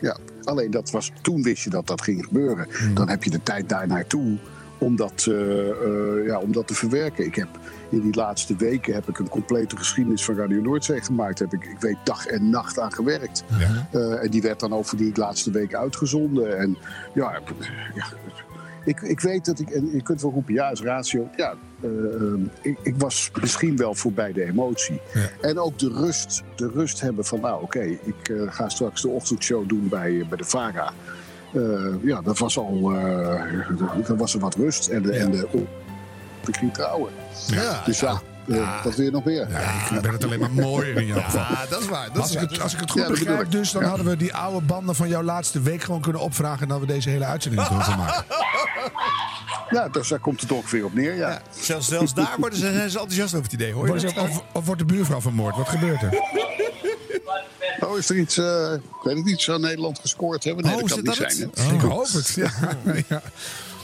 [0.00, 2.66] Ja, alleen dat was, toen wist je dat dat ging gebeuren.
[2.94, 4.38] Dan heb je de tijd daar naartoe
[4.84, 7.24] om dat, eh, eh, ja, om dat te verwerken.
[7.24, 7.48] Ik heb
[7.88, 11.38] in die laatste weken heb ik een complete geschiedenis van Radio Noordzee gemaakt.
[11.38, 13.44] Heb ik, ik weet dag en nacht aan gewerkt.
[13.90, 16.58] Eh, en die werd dan over die laatste week uitgezonden.
[16.58, 16.76] En
[17.14, 17.40] ja,
[17.94, 18.04] ja
[18.84, 21.28] ik, ik weet dat ik, en je kunt wel roepen, ja, is ratio.
[21.36, 25.00] Ja, eh, ehm, ik, ik was misschien wel voorbij de emotie.
[25.40, 29.68] En ook de rust, de rust hebben van, nou oké, ik ga straks de ochtendshow
[29.68, 30.92] doen bij, bij de VARA.
[31.54, 31.60] Eh,
[32.02, 33.42] ja, dat was al, eh
[34.06, 34.86] dat was er wat rust.
[34.88, 35.60] En, de, en de, oh,
[36.46, 37.10] ik ging trouwen.
[37.84, 39.42] dus ja, eh, wat wil je nog meer?
[39.94, 41.40] Ik ben het alleen maar mooier in jouw geval.
[41.40, 42.06] Ja, dat is waar.
[42.12, 43.58] Dat als, is ik het, als ik het goed Ja, dat bedoel begrijp, ik.
[43.60, 43.88] dus, dan Ja.
[43.88, 46.62] hadden we die oude banden van jouw laatste week gewoon kunnen opvragen...
[46.62, 48.24] en dat we deze hele uitzending kunnen maken.
[49.70, 51.40] Ja, dus daar komt het ongeveer op neer, ja.
[51.60, 54.04] Zelfs, zelfs daar worden ze, zijn ze enthousiast over het idee, hoor dat?
[54.18, 55.56] Of, of wordt de buurvrouw vermoord?
[55.56, 56.10] Wat gebeurt er?
[57.90, 60.64] Oh, is er iets, eh, ik weet het niet, zou Nederland gescoord hebben?
[60.64, 61.50] Nee, Oh, dat kan zit niet dat zijn.
[61.72, 61.82] het?
[61.82, 62.32] Ik hoop het.
[62.34, 62.50] Ja.
[63.08, 63.22] ja.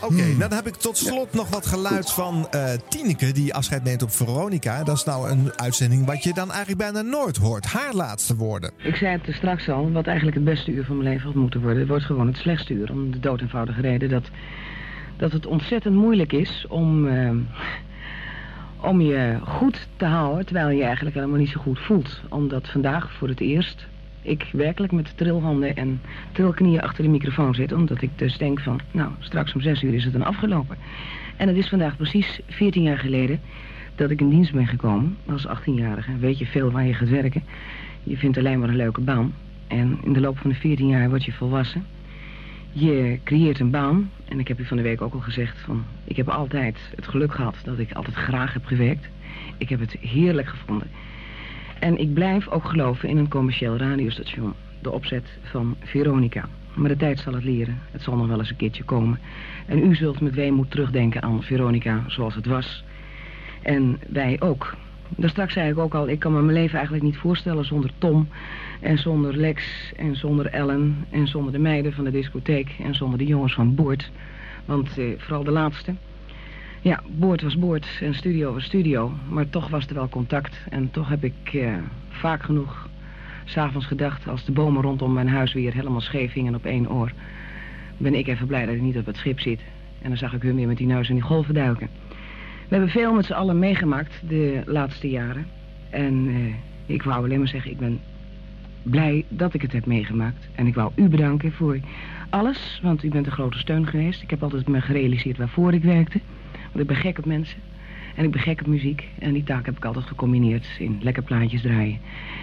[0.03, 3.85] Oké, nou dan heb ik tot slot nog wat geluid van eh Tineke die afscheid
[3.85, 4.85] neemt op Veronica.
[4.85, 7.65] Dat is nou een uitzending wat je dan eigenlijk bijna nooit hoort.
[7.67, 8.71] Haar laatste woorden.
[8.77, 11.35] Ik zei het er straks al, wat eigenlijk het beste uur van mijn leven had
[11.35, 11.79] moeten worden.
[11.79, 12.91] Het wordt gewoon het slechtste uur.
[12.91, 14.25] Om de dood eenvoudige reden dat,
[15.17, 17.31] dat het ontzettend moeilijk is om, eh,
[18.83, 20.47] om je goed te houden.
[20.47, 22.21] Terwijl je eigenlijk helemaal niet zo goed voelt.
[22.29, 23.89] Omdat vandaag voor het eerst
[24.23, 26.01] ik werkelijk met trilhanden en
[26.33, 27.73] trilknieën achter de microfoon zit.
[27.73, 30.77] Omdat ik dus denk van, nou straks om zes uur is het dan afgelopen.
[31.37, 33.41] En het is vandaag precies 14 jaar geleden
[33.95, 36.19] dat ik in dienst ben gekomen als 18-jarige.
[36.19, 37.43] Weet je veel waar je gaat werken.
[38.03, 39.35] Je vindt alleen maar een leuke baan.
[39.67, 41.87] En in de loop van de 14 jaar word je volwassen.
[42.73, 44.11] Je creëert een baan.
[44.31, 45.85] En ik heb u van de week ook al gezegd van...
[46.05, 49.09] Ik heb altijd het geluk gehad dat ik altijd graag heb gewerkt.
[49.59, 50.89] Ik heb het heerlijk gevonden.
[51.79, 54.55] En ik blijf ook geloven in een commercieel radiostation.
[54.83, 56.49] De opzet van Veronica.
[56.75, 57.79] Maar de tijd zal het leren.
[57.91, 59.19] Het zal nog wel eens een keertje komen.
[59.67, 62.85] En u zult met weemoed terugdenken aan Veronica zoals het was.
[63.63, 64.75] En wij ook.
[65.17, 67.91] Daar straks zei ik ook al, ik kan me mijn leven eigenlijk niet voorstellen zonder
[67.99, 68.29] Tom.
[68.81, 69.93] En zonder Lex.
[69.97, 71.07] En zonder Ellen.
[71.11, 72.77] En zonder de meiden van de discotheek.
[72.83, 74.11] En zonder de jongens van Boord.
[74.65, 75.95] Want eh, vooral de laatste.
[76.81, 79.13] Ja, Boord was Boord en studio was studio.
[79.29, 80.57] Maar toch was er wel contact.
[80.71, 81.75] En toch heb ik eh,
[82.09, 82.89] vaak genoeg
[83.45, 84.29] s'avonds gedacht...
[84.29, 87.13] als de bomen rondom mijn huis weer helemaal scheef hingen op één oor...
[87.97, 89.61] ben ik even blij dat ik niet op het schip zit.
[90.03, 91.89] En dan zag ik hun weer met die neus in die golven duiken.
[92.69, 95.47] We hebben veel met z'n allen meegemaakt de laatste jaren.
[95.91, 98.01] En eh, ik wou alleen maar zeggen, ik ben
[98.83, 100.49] blij dat ik het heb meegemaakt.
[100.55, 101.79] En ik wou u bedanken voor
[102.31, 104.23] alles, want u bent een grote steun geweest.
[104.23, 106.21] Ik heb altijd me gerealiseerd waarvoor ik werkte.
[106.53, 107.61] Want ik ben gek op mensen.
[108.15, 109.09] En ik ben gek op muziek.
[109.19, 111.99] En die taak heb ik altijd gecombineerd in lekker plaatjes draaien.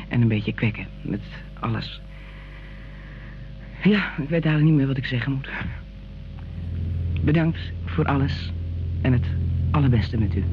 [0.07, 1.21] En een beetje kwekken met
[1.59, 2.01] alles.
[3.83, 5.49] Ja, ik weet eigenlijk niet meer wat ik zeggen moet.
[7.21, 8.51] Bedankt voor alles.
[9.01, 9.25] En het
[9.71, 10.43] allerbeste met u.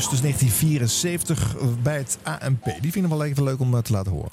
[0.00, 2.64] augustus 1974 bij het ANP.
[2.80, 4.30] Die vinden we wel even leuk om eh, te laten horen.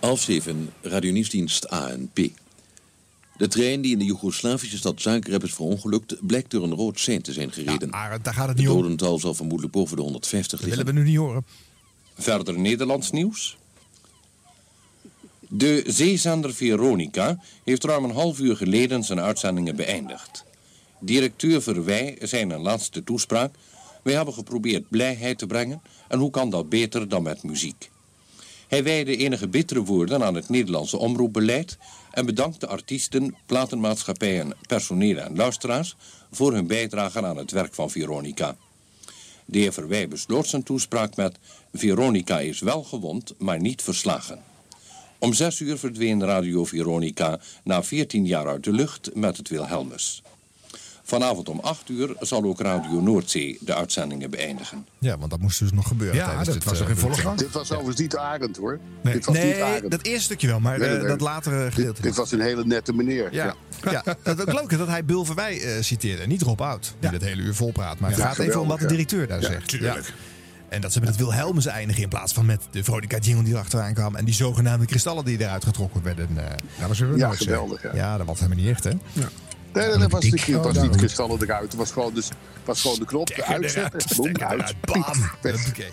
[0.00, 2.16] Half zeven, radionieuwsdienst ANP.
[3.36, 6.26] De trein die in de Joegoslavische stad Zagreb is verongelukt...
[6.26, 7.92] blijkt door een rood sein te zijn gereden.
[7.92, 8.82] Arend, daar gaat het Het niet om.
[8.82, 10.84] dodental zal vermoedelijk boven de 150 Dat liggen.
[10.84, 11.44] willen we nu niet horen.
[12.14, 13.56] Verder Nederlands nieuws.
[15.54, 20.44] De zeezender Veronica heeft ruim een half uur geleden zijn uitzendingen beëindigd.
[21.00, 23.54] Directeur Verwij zei in een laatste toespraak...
[24.02, 27.90] Wij hebben geprobeerd blijheid te brengen en hoe kan dat beter dan met muziek?
[28.68, 31.78] Hij wijde enige bittere woorden aan het Nederlandse omroepbeleid...
[32.10, 35.96] en bedankte artiesten, platenmaatschappijen, personeel en luisteraars...
[36.30, 38.56] voor hun bijdrage aan het werk van Veronica.
[39.44, 41.38] De heer Verwij besloot zijn toespraak met...
[41.72, 44.51] Veronica is wel gewond, maar niet verslagen.
[45.22, 50.22] Om zes uur verdween Radio Veronica na 14 jaar uit de lucht met het Wilhelmus.
[51.02, 54.86] Vanavond om 8 uur zal ook Radio Noordzee de uitzendingen beëindigen.
[54.98, 56.16] Ja, want dat moest dus nog gebeuren.
[56.16, 57.38] Ja, tijdens dat dit, was eh, nog in volle gang.
[57.38, 58.78] Dit was overigens niet Arend hoor.
[59.02, 59.90] Nee, dit was niet nee Arend.
[59.90, 62.02] dat eerste stukje wel, maar Nee, eh, nee, dat latere Dit, gedeelte.
[62.02, 63.32] dit was een hele nette meneer.
[63.32, 63.54] Ja,
[63.90, 64.02] ja.
[64.22, 66.26] het ook leuk is dat hij Bill Verwij eh, citeerde.
[66.26, 67.98] Niet Rob Oud, die dat hele uur volpraat.
[67.98, 69.46] Maar het Ja, gaat even om wat de directeur daar ja.
[69.46, 69.68] zegt.
[69.68, 70.12] Tuurlijk.
[70.72, 73.52] En dat ze met het Wilhelmus eindigen in plaats van met de Veronica jingle die
[73.52, 74.16] erachteraan kwam.
[74.16, 76.28] En die zogenaamde kristallen die eruit getrokken werden.
[76.38, 76.44] eh,
[76.78, 77.90] dat was weer Ja, geweldig, ja.
[77.94, 78.90] Ja, dat was helemaal niet echt, hè?
[79.72, 80.32] Nee, nee, dat was, Dik.
[80.32, 80.96] niet, het was Oh, niet nou.
[80.96, 81.62] kristallen eruit.
[81.62, 82.28] Het was gewoon, dus,
[82.64, 84.16] was gewoon de knop uitzetten.
[84.16, 84.74] Boem, uit.
[84.80, 85.02] Bam.
[85.68, 85.84] Oké,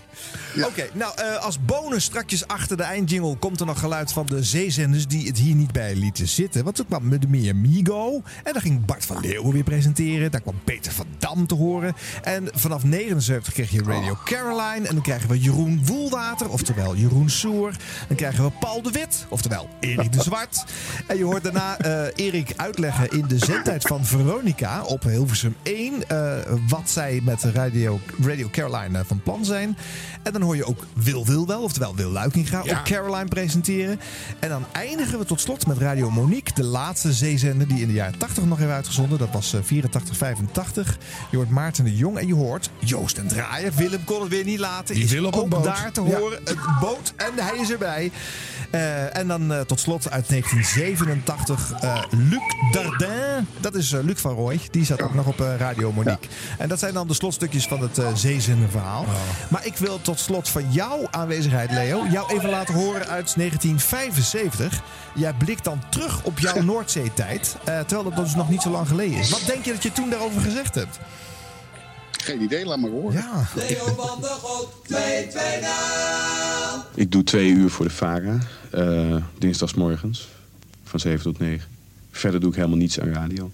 [0.66, 4.44] Oké, nou eh, als bonus strakjes achter de eindjingle komt er nog geluid van de
[4.44, 6.64] zeezenders die het hier niet bij lieten zitten.
[6.64, 10.32] Want toen kwam met de meer Migo en dan ging Bart van Leeuwen weer presenteren.
[10.32, 11.94] Daar kwam Peter van Dam te horen.
[12.24, 17.30] En vanaf 79 kreeg je Radio Caroline en dan krijgen we Jeroen Woelwater, oftewel Jeroen
[17.30, 17.72] Soer.
[18.08, 20.64] Dan krijgen we Paul de Wit, oftewel Erik de Zwart.
[21.08, 23.38] En je hoort daarna eh, Erik uitleggen in de
[23.78, 26.32] van Veronica op Hilversum 1 eh,
[26.68, 29.78] wat zij met Radio, Radio Caroline eh, van plan zijn.
[30.24, 34.00] En dan hoor je ook Wil Wil wel, oftewel Wil Luikinga op Caroline presenteren.
[34.40, 37.94] En dan eindigen we tot slot met Radio Monique, de laatste zeezender die in de
[37.94, 39.18] jaren 80 nog heeft uitgezonden.
[39.18, 40.98] Dat was eh, 84, 85.
[41.32, 43.74] Je hoort Maarten de Jong en je hoort Joost en Draaier.
[43.76, 44.96] Willem kon het weer niet laten.
[44.96, 45.64] Die is wil op een ook boot.
[45.64, 46.18] daar te Ja.
[46.18, 46.40] horen.
[46.44, 48.12] Een boot en hij is erbij.
[48.72, 53.48] Eh, en dan eh, tot slot uit 1987 eh, Luc Dardin.
[53.60, 54.60] Dat is eh, Luc van Rooij.
[54.72, 56.28] Die zat ook nog op eh, Radio Monique.
[56.58, 58.08] En dat zijn dan de slotstukjes van het uh.
[59.48, 64.82] Maar ik wil tot slot van jouw aanwezigheid, Leo, jou even laten horen uit 1975.
[65.16, 67.56] Jij blikt dan terug op jouw Noordzeetijd.
[67.66, 69.30] eh terwijl dat dus nog niet zo lang geleden is.
[69.30, 71.00] Wat denk je dat je toen daarover gezegd hebt?
[72.12, 73.14] Geen idee, laat maar horen.
[73.14, 73.48] Ja.
[76.94, 78.38] Ik doe twee uur voor de VARA,
[78.72, 80.28] eh dinsdagsmorgens,
[80.84, 81.79] van 7 tot 9.
[82.12, 83.52] Verder doe ik helemaal niets aan radio.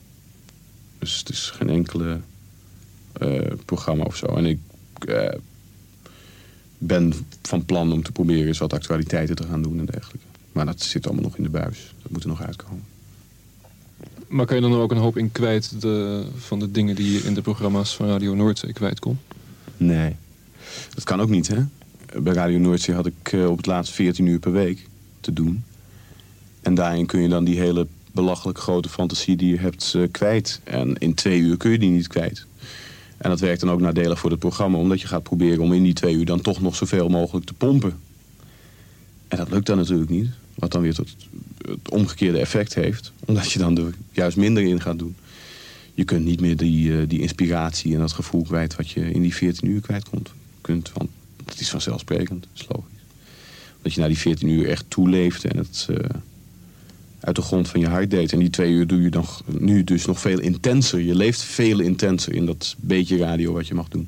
[1.00, 2.20] Dus het is geen enkele
[3.14, 4.26] eh, programma of zo.
[4.26, 4.60] En ik
[5.08, 5.40] eh,
[6.78, 10.28] ben van plan om te proberen eens wat actualiteiten te gaan doen en dergelijke.
[10.52, 11.94] Maar dat zit allemaal nog in de buis.
[12.02, 12.84] Dat moet er nog uitkomen.
[14.28, 17.20] Maar kan je dan ook een hoop in kwijt de, van de dingen die je
[17.20, 19.20] in de programma's van Radio Noordzee kwijt kon?
[19.78, 20.16] Nee.
[20.94, 21.64] Dat kan ook niet, hè?
[22.22, 24.88] Bij Radio Noordzee had ik eh, op het laatst 14 uur per week
[25.20, 25.64] te doen.
[26.62, 30.62] En daarin kun je dan die hele belachelijk grote fantasie die je hebt eh, kwijt.
[30.64, 32.46] En in twee uur kun je die niet kwijt.
[33.18, 35.84] En dat werkt dan ook nadelig voor het programma, omdat je gaat proberen om in
[35.84, 38.00] die twee uur dan toch nog zoveel mogelijk te pompen.
[39.28, 41.16] En dat lukt dan natuurlijk niet, wat dan weer tot
[41.58, 45.16] het omgekeerde effect heeft, omdat je dan er juist minder in gaat doen.
[45.94, 49.22] Je kunt niet meer die, eh, die inspiratie en dat gevoel kwijt wat je in
[49.22, 50.34] die 14 uur kwijt komt.
[50.62, 51.10] kunt, want
[51.46, 53.04] dat is vanzelfsprekend, dat is logisch.
[53.82, 55.98] Dat je na die 14 uur echt toeleeft en het eh,
[57.26, 58.34] uit de grond van je hart deed.
[58.34, 61.00] En die twee uur doe je dan nu dus nog veel intenser.
[61.00, 64.08] Je leeft veel intenser in dat beetje radio wat je mag doen.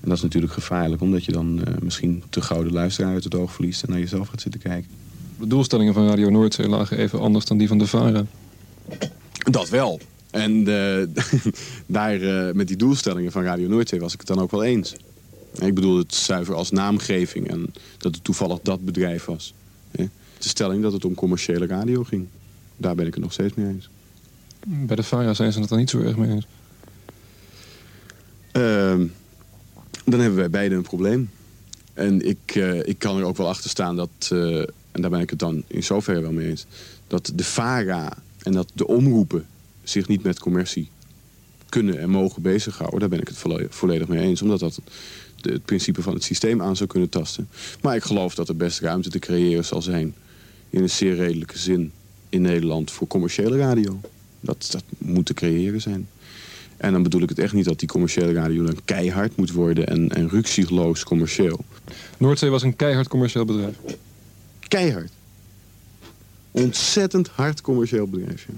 [0.00, 3.34] En dat is natuurlijk gevaarlijk, omdat je dan eh, misschien te gouden luisteraar uit het
[3.34, 4.90] oog verliest en naar jezelf gaat zitten kijken.
[5.38, 8.26] De doelstellingen van Radio Noordzee lagen even anders dan die van de VARA.
[9.50, 10.00] Dat wel.
[10.30, 11.22] En eh,
[11.86, 14.94] daar, eh, met die doelstellingen van Radio Noordzee was ik het dan ook wel eens.
[15.58, 19.54] Ik bedoel het zuiver als naamgeving en dat het toevallig dat bedrijf was.
[19.90, 20.04] hè.
[20.38, 22.26] De stelling dat het om commerciële radio ging.
[22.76, 23.88] Daar ben ik het nog steeds mee eens.
[24.66, 26.46] Bij de VARA zijn ze het er niet zo erg mee eens.
[28.52, 29.06] Ehm,
[30.04, 31.30] dan hebben wij beiden een probleem.
[31.94, 35.20] En ik, eh, ik kan er ook wel achter staan dat, eh, en daar ben
[35.20, 36.66] ik het dan in zoverre wel mee eens,
[37.06, 39.46] dat de VARA en dat de omroepen
[39.82, 40.90] zich niet met commercie
[41.68, 43.00] kunnen en mogen bezighouden.
[43.00, 44.80] Daar ben ik het volle- volledig mee eens, omdat dat
[45.40, 47.48] het principe van het systeem aan zou kunnen tasten.
[47.82, 50.14] Maar ik geloof dat er best ruimte te creëren zal zijn,
[50.70, 51.92] in een zeer redelijke zin,
[52.28, 54.00] in Nederland voor commerciële radio.
[54.40, 56.08] Dat, dat moet te creëren zijn.
[56.76, 59.86] En dan bedoel ik het echt niet dat die commerciële radio dan keihard moet worden
[59.86, 61.64] en, en ruksigloos commercieel.
[62.18, 63.76] Noordzee was een keihard commercieel bedrijf.
[64.68, 65.10] Keihard.
[66.50, 68.46] Ontzettend hard commercieel bedrijf.
[68.48, 68.54] ja.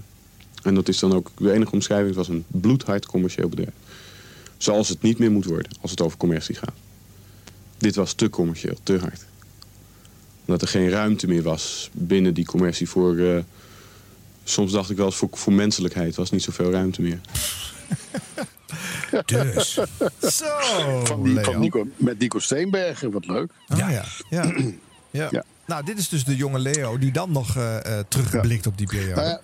[0.62, 2.08] En dat is dan ook de enige omschrijving.
[2.08, 3.74] Het was een bloedhard commercieel bedrijf.
[4.56, 6.74] Zoals het niet meer moet worden als het over commercie gaat.
[7.78, 9.24] Dit was te commercieel, te hard.
[10.50, 13.16] Omdat er geen ruimte meer was binnen die commercie voor...
[13.16, 13.36] eh,
[14.44, 17.20] soms dacht ik wel eens voor, voor menselijkheid was niet zoveel ruimte meer.
[19.24, 19.72] Dus.
[20.20, 20.46] Zo,
[21.04, 21.42] Van die, Leo.
[21.42, 23.52] van Nico, met Nico Steenbergen, wat leuk.
[23.76, 24.04] Ja, ja.
[25.10, 25.28] ja.
[25.30, 25.44] ja.
[25.66, 28.86] Nou, dit is dus de jonge Leo die dan nog eh, eh, terugblikt op die
[28.86, 29.14] periode.
[29.14, 29.40] Nou ja,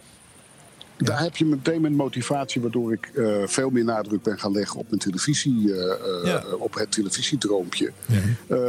[0.96, 4.78] Daar heb je meteen mijn motivatie waardoor ik eh, veel meer nadruk ben gaan leggen
[4.78, 7.92] op mijn televisie, eh, eh, op het televisiedroompje.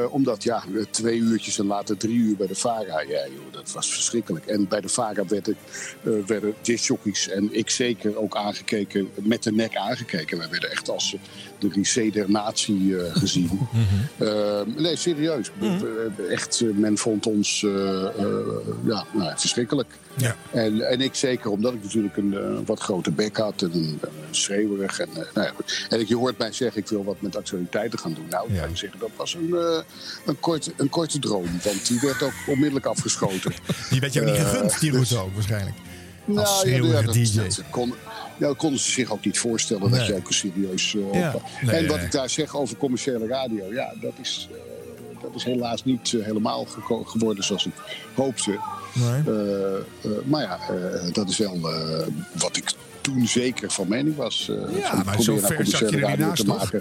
[0.10, 3.92] Omdat ja, twee uurtjes en later drie uur bij de VARA, ja joh, dat was
[3.92, 4.46] verschrikkelijk.
[4.46, 5.56] En bij de VARA werden,
[6.04, 10.38] eh werden discjockeys en ik zeker ook aangekeken, met de nek aangekeken.
[10.38, 11.16] Wij werden echt als
[11.60, 13.50] de lycée der natie eh, gezien.
[14.18, 15.52] Eh, nee, serieus.
[15.62, 18.12] Eh, Echt, eh, men vond ons eh, eh,
[18.86, 19.88] ja, nou, verschrikkelijk.
[20.18, 20.36] Ja.
[20.52, 24.00] En, en ik zeker omdat ik natuurlijk een eh, wat grote bek had en een,
[24.32, 25.00] schreeuwerig.
[25.00, 25.54] En, eh, nou ja,
[25.90, 28.26] en ik, je hoort mij zeggen, ik wil wat met actualiteiten gaan doen.
[28.30, 29.80] Nou, ik je zeggen, dat was een, eh,
[30.26, 31.50] een, korte, een korte droom.
[31.64, 33.54] Want die werd ook onmiddellijk afgeschoten.
[33.90, 35.76] Die werd jou niet Eh, gegund, die dus- route ook waarschijnlijk.
[36.36, 37.36] Als nou, ja, dat, DJ.
[37.38, 37.94] dat kon,
[38.38, 40.96] ja, dat konden ze zich ook niet voorstellen dat je ook een serieus...
[40.96, 41.36] eh, Ja.
[41.62, 45.44] Nee, en wat ik daar zeg over commerciële radio, ja, dat is, eh, dat is
[45.44, 46.68] helaas niet eh, helemaal
[47.06, 47.74] geworden zoals ik
[48.16, 48.60] hoopte.
[48.94, 49.24] Nee.
[50.26, 50.60] Maar ja,
[51.12, 51.60] dat is wel
[52.32, 52.72] wat ik
[53.02, 54.52] toen zeker van mening was.
[54.82, 56.72] Ja, maar zo ver zat je er niet radio naast, te toch?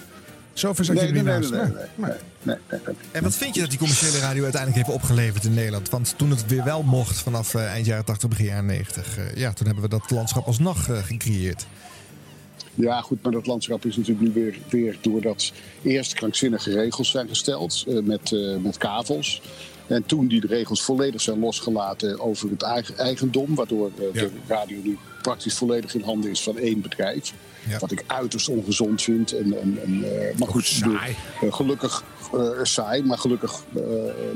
[0.57, 0.69] Maken.
[0.69, 1.51] Zo ver zat je Nee, niet nee, naast.
[1.51, 1.85] nee, nee, Nee.
[1.97, 2.95] nee, nee, nee, nee.
[3.12, 5.90] En wat vind je dat die commerciële radio uiteindelijk heeft opgeleverd in Nederland?
[5.90, 9.19] Want toen het weer wel mocht vanaf eh, eind jaren 80, begin jaren 90.
[9.19, 11.66] eh, ja, toen hebben we dat landschap alsnog eh, gecreëerd.
[12.75, 17.29] Ja, goed, maar dat landschap is natuurlijk nu weer, weer doordat eerst krankzinnige regels zijn
[17.29, 19.42] gesteld eh, met, eh, met kavels.
[19.87, 24.99] En toen die regels volledig zijn losgelaten over het eigen, eigendom, waardoor de radio nu
[25.23, 27.33] praktisch volledig in handen is van één bedrijf.
[27.81, 29.33] Wat ik uiterst ongezond vind.
[29.33, 33.62] En, en, en, eh, maar goed, bedoel, eh, gelukkig eh, saai, maar gelukkig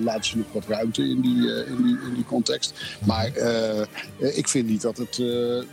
[0.03, 2.75] laten ze nog wat ruimte in die, in die, in die context.
[3.07, 3.31] Maar
[4.19, 5.23] ik vind niet dat het,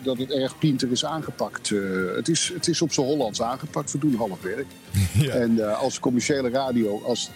[0.03, 1.69] dat het erg pinter is aangepakt.
[2.15, 3.91] Het, is, het is op zijn Hollands aangepakt.
[3.91, 4.67] We doen half werk.
[5.43, 7.29] En eh, als commerciële radio, als,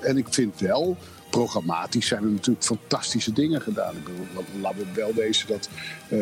[0.00, 0.96] en ik vind wel,
[1.30, 3.96] programmatisch zijn er natuurlijk fantastische dingen gedaan.
[3.96, 5.68] Ik bedoel, la- laten we wel wezen dat
[6.08, 6.18] eh,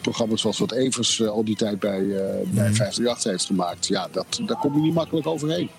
[0.00, 2.04] programma's zoals wat Evers al die tijd bij,
[2.44, 5.70] bij 538 heeft gemaakt, ja, dat, daar kom je niet makkelijk overheen.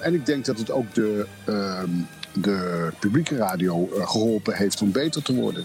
[0.00, 1.90] En ik denk dat het ook de, ehm,
[2.32, 5.64] de publieke radio eh, geholpen heeft om beter te worden.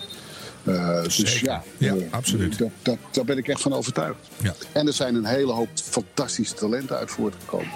[0.63, 2.57] Eh, dus ja, Ja, absoluut.
[2.57, 4.17] Dat, dat, daar ben ik echt van overtuigd.
[4.41, 4.53] Ja.
[4.71, 7.67] En er zijn een hele hoop fantastische talenten uit voortgekomen.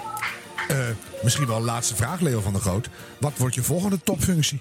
[0.68, 0.76] Eh,
[1.22, 2.88] misschien wel een laatste vraag, Leo van der Groot.
[3.20, 4.60] Wat wordt je volgende topfunctie?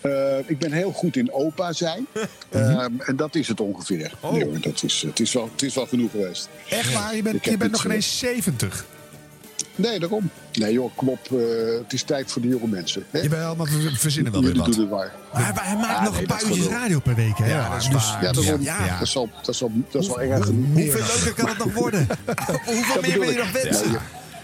[0.00, 2.06] Eh, ik ben heel goed in opa zijn.
[2.50, 4.12] Ehm, en dat is het ongeveer.
[4.20, 4.32] Oh.
[4.32, 6.48] Nee, dat is, het, is wel, het is wel genoeg geweest.
[6.68, 7.16] Echt waar?
[7.16, 8.84] Je bent, je bent nog ineens 70.
[9.76, 10.30] Nee, daarom.
[10.52, 11.18] Nee joh, kom op.
[11.32, 11.38] eh,
[11.82, 13.04] het is tijd voor de jonge mensen.
[13.10, 13.20] Hè?
[13.20, 14.72] Jawel, maar we verzinnen wel weer wat.
[14.72, 14.88] doen.
[14.88, 17.38] Maar hij, maakt Ah, nog nee, een dat paar is uurtjes radio per week.
[17.38, 17.48] Hè?
[17.50, 18.60] Ja, dat is Dus- waar.
[18.60, 18.84] Ja.
[18.84, 18.98] Ja.
[18.98, 20.72] Dat, is al, dat, is al, dat is al erg genoeg.
[20.74, 22.06] Hoeveel leuker kan het nog worden?
[22.64, 23.90] Hoeveel meer wil je nog wensen?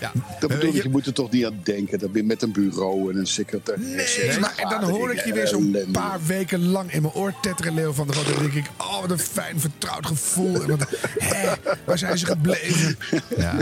[0.00, 0.12] Ja.
[0.40, 1.98] Dat bedoel ik, je moet er toch niet aan denken.
[1.98, 4.20] Dat ben je met een bureau en een secretaresse.
[4.26, 7.32] Nee, maar en dan hoor ik je weer zo'n paar weken lang in mijn oor
[7.40, 8.26] tetteren, Leo van der Groot.
[8.26, 10.62] En dan denk ik, oh, wat een fijn, vertrouwd gevoel.
[10.62, 10.88] En wat,
[11.18, 11.48] hè,
[11.84, 12.98] waar zijn ze gebleven?
[13.36, 13.54] Ja,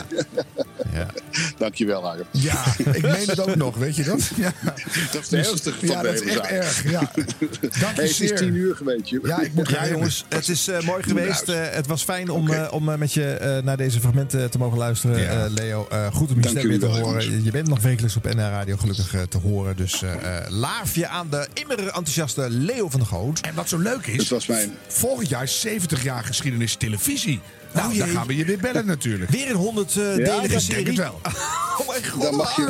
[0.92, 1.06] ja.
[1.58, 2.22] Dankjewel, Harm.
[2.30, 4.30] ja, ik meen het ook nog, weet je dat?
[4.36, 4.52] Ja.
[5.12, 6.90] Dat is de ernstige van Ja, dat is echt erg.
[6.90, 7.00] Ja.
[7.10, 7.12] Dank
[7.62, 9.08] je Hey, het is tien uur geweest.
[9.22, 11.48] Ja, ik moet jongens, het is eh, mooi geweest.
[11.48, 14.78] Eh, het was fijn om, eh, om met je eh, naar deze fragmenten te mogen
[14.78, 15.44] luisteren, Ja.
[15.44, 15.86] eh, Leo.
[15.90, 17.44] Eh, goed om je stem weer te horen.
[17.44, 19.76] Je bent nog wekelijks op NR Radio gelukkig eh, te horen.
[19.76, 23.40] Dus eh eh, laaf je aan de immer enthousiaste Leo van der Goot.
[23.40, 24.74] En wat zo leuk is, Het was mijn...
[24.88, 27.40] volgend jaar is 70 jaar geschiedenis televisie.
[27.72, 29.30] Nou, Oh, dan gaan we je weer bellen natuurlijk.
[29.30, 30.86] Weer een 100 eh Ja, Ik denk serie.
[30.86, 31.20] het wel.
[31.78, 32.62] Oh mijn god, Dan mag je-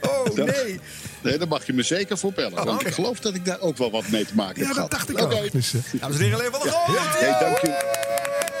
[0.00, 0.26] Harm.
[0.28, 0.34] Oh
[0.64, 0.80] nee.
[1.22, 2.54] Nee, daar mag je me zeker voor bellen.
[2.64, 2.88] Want oké.
[2.88, 5.10] ik geloof dat ik daar ook wel wat mee te maken heb Ja, dat dacht
[5.10, 5.52] ik ook.
[5.52, 6.96] Dus, eh, Dames en heren, Leo van der Goot.
[6.96, 7.76] Hey, dank, jullie,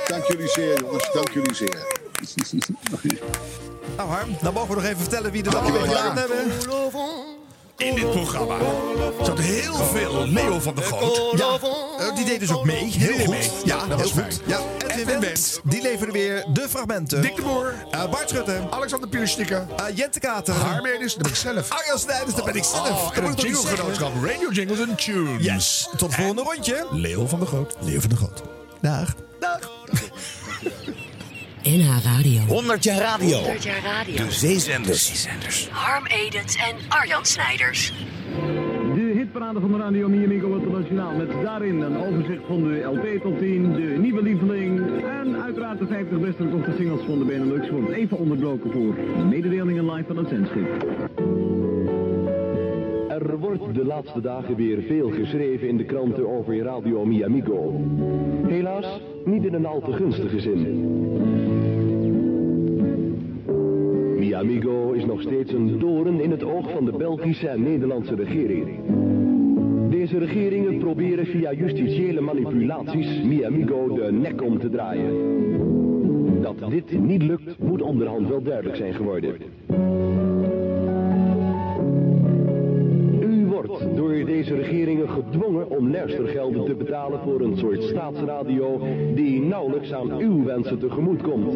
[0.06, 1.10] dank jullie zeer, jongens.
[1.12, 2.02] Dank jullie zeer.
[3.96, 6.38] Nou Harm, dan mogen we nog even vertellen wie er dan weer gedaan hebben.
[7.76, 8.56] in dit programma
[9.24, 11.38] zat heel veel Leo van der Goot.
[11.38, 11.58] Ja,
[11.98, 12.84] eh, die deed dus ook mee.
[12.84, 13.28] Heel goed.
[13.28, 13.50] mee.
[13.64, 14.20] Ja, Dat heel was goed.
[14.20, 14.32] fijn.
[14.46, 17.22] Ja, Edwin Edwin Wendt, die leverde weer de fragmenten.
[17.22, 21.30] Dick de Boer, Eh, Bart Schutte, Alexander Pierstikker, eh, Jente Kater, Harm Edis, dat ben
[21.32, 21.70] ik zelf.
[21.70, 22.88] Arjan Snijders, dat ben ik zelf.
[22.88, 25.44] Oh, Dat en het jingle-genootschap Radio Jingles en Tunes.
[25.44, 26.86] Yes, tot het volgende rondje.
[26.90, 27.74] Leo van der Goot.
[27.80, 28.42] Leo van der Goot.
[28.80, 29.14] Dag.
[29.40, 29.58] Dag.
[31.64, 32.40] NH Radio.
[32.42, 33.36] 100 jaar radio.
[33.36, 34.16] 100 jaar radio.
[34.16, 35.28] De zeezenders.
[35.70, 37.92] Harm Edens en Arjan Snijders.
[38.94, 43.38] De hitparade van de Radio Miamigo Internationaal met daarin een overzicht van de LP top
[43.38, 47.90] 10, de nieuwe lieveling en uiteraard de 50 beste gekochte singles van de Benelux wordt
[47.90, 48.94] even onderbroken voor
[49.26, 50.68] mededelingen live van het zendschip.
[53.18, 57.80] Er wordt de laatste dagen weer veel geschreven in de kranten over Radio Miamigo.
[58.46, 60.60] Helaas niet in een al te gunstige zin.
[64.18, 68.68] Miamigo is nog steeds een doorn in het oog van de Belgische en Nederlandse regering.
[69.90, 75.12] Deze regeringen proberen via justitiële manipulaties Miamigo de nek om te draaien.
[76.42, 79.34] Dat dit niet lukt, moet onderhand wel duidelijk zijn geworden.
[83.66, 88.80] Wordt door deze regeringen gedwongen om luistergelden te betalen voor een soort staatsradio
[89.14, 91.54] die nauwelijks aan uw wensen tegemoet komt.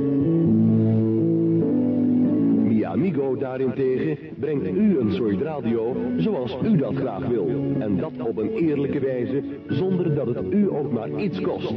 [2.67, 7.49] Miamigo daarentegen brengt u een soort radio zoals u dat graag wil.
[7.79, 11.75] En dat op een eerlijke wijze, zonder dat het u ook maar iets kost.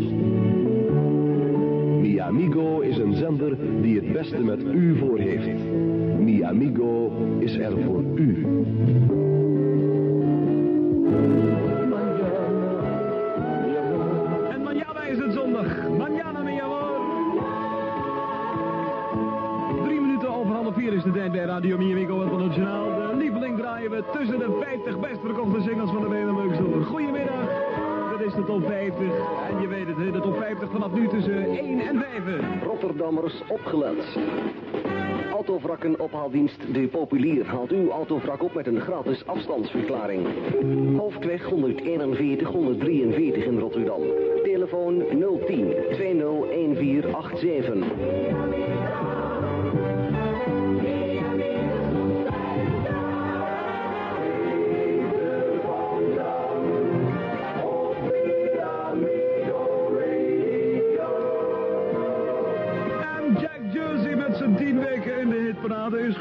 [2.02, 5.64] Miamigo is een zender die het beste met u voor heeft.
[6.20, 8.46] Miamigo is er voor u.
[14.50, 15.88] En manjana is het zondag.
[15.98, 16.60] Manjana, mi.
[19.84, 22.86] Drie minuten over half vier is de tijd bij Radio Miamigo Internationaal.
[22.86, 26.84] De lieveling draaien we tussen de 50 best verkochte singles van de Benelux door.
[26.84, 27.50] Goedemiddag.
[28.18, 28.98] Dit is de top 50.
[29.50, 32.64] En je weet het, de top 50 vanaf nu tussen 1 en 5.
[32.64, 34.18] Rotterdammers opgelet.
[35.42, 40.28] Autovrakken ophaaldienst De Populier haalt uw autovrak op met een gratis afstandsverklaring.
[40.98, 44.02] Hoofdweg 141 143 in Rotterdam.
[44.44, 45.04] Telefoon
[45.48, 48.81] 010 201487.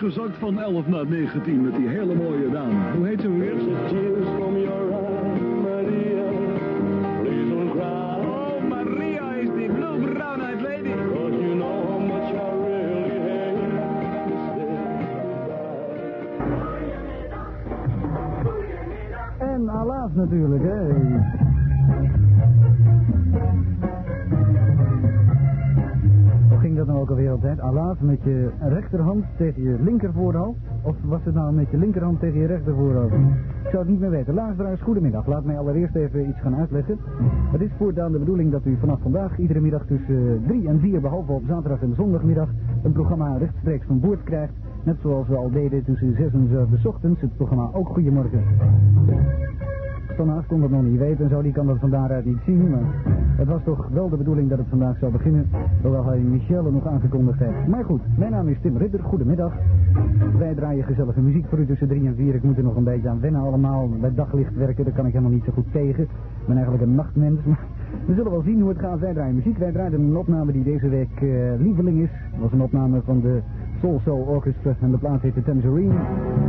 [0.01, 2.93] Gezakt van 11 naar 19 met die hele mooie dame.
[2.97, 3.55] Hoe heet ze weer?
[7.81, 10.89] Oh, Maria is die blue brown eyed lady.
[19.39, 21.40] En Alaaf natuurlijk, hè.
[27.01, 27.61] Ook altijd?
[27.61, 30.59] Alaaf met je rechterhand tegen je linkervoorhoofd?
[30.83, 33.15] Of was het nou met je linkerhand tegen je rechtervoorhoofd?
[33.65, 34.35] Ik zou het niet meer weten.
[34.35, 35.27] Luisteraars, goedemiddag.
[35.27, 36.99] Laat mij allereerst even iets gaan uitleggen.
[37.53, 41.01] Het is voortaan de bedoeling dat u vanaf vandaag iedere middag tussen 3 en 4,
[41.01, 42.49] behalve op zaterdag en zondagmiddag,
[42.83, 44.53] een programma rechtstreeks van boord krijgt.
[44.85, 48.43] Net zoals we al deden tussen 6 en 7 's ochtends, het programma Ook Goedemorgen.
[50.17, 52.71] Vandaag kon dat nog niet weten en zo, die kan dat van daaruit niet zien.
[52.71, 52.81] Maar
[53.37, 55.49] Het was toch wel de bedoeling dat het vandaag zou beginnen,
[55.83, 57.67] hoewel hij Michelle nog aangekondigd heeft.
[57.69, 59.53] Maar goed, mijn naam is Tim Ridder, goedemiddag.
[60.39, 62.35] Wij draaien gezellige muziek voor u tussen 3 en 4.
[62.35, 63.89] Ik moet er nog een beetje aan wennen allemaal.
[64.01, 66.03] Bij daglicht werken, daar kan ik helemaal niet zo goed tegen.
[66.03, 67.67] Ik ben eigenlijk een nachtmens, maar
[68.07, 68.99] we zullen wel zien hoe het gaat.
[68.99, 69.59] Wij draaien muziek.
[69.59, 72.11] Wij draaien een opname die deze week eh, lieveling is.
[72.31, 73.41] Dat was een opname van de
[73.81, 75.95] Soul Soul Orchestra en de plaats heet de Tangerine.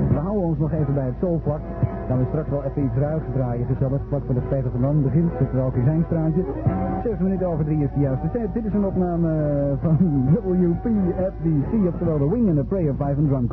[0.09, 1.62] We houden ons nog even bij het soulvlak.
[2.12, 4.01] Gaan we straks wel even iets ruigs draaien, gezellig.
[4.07, 6.43] Vlak voor de spijker van dan begint, zitten we ook in zijn straatje.
[7.03, 8.53] 6 minuten over 3 is de juiste tijd.
[8.53, 9.32] Dit is een opname
[9.82, 9.97] van
[10.43, 10.86] WP
[11.26, 13.47] at the Sea, oftewel The Wing and the Prayer 5 and Drum.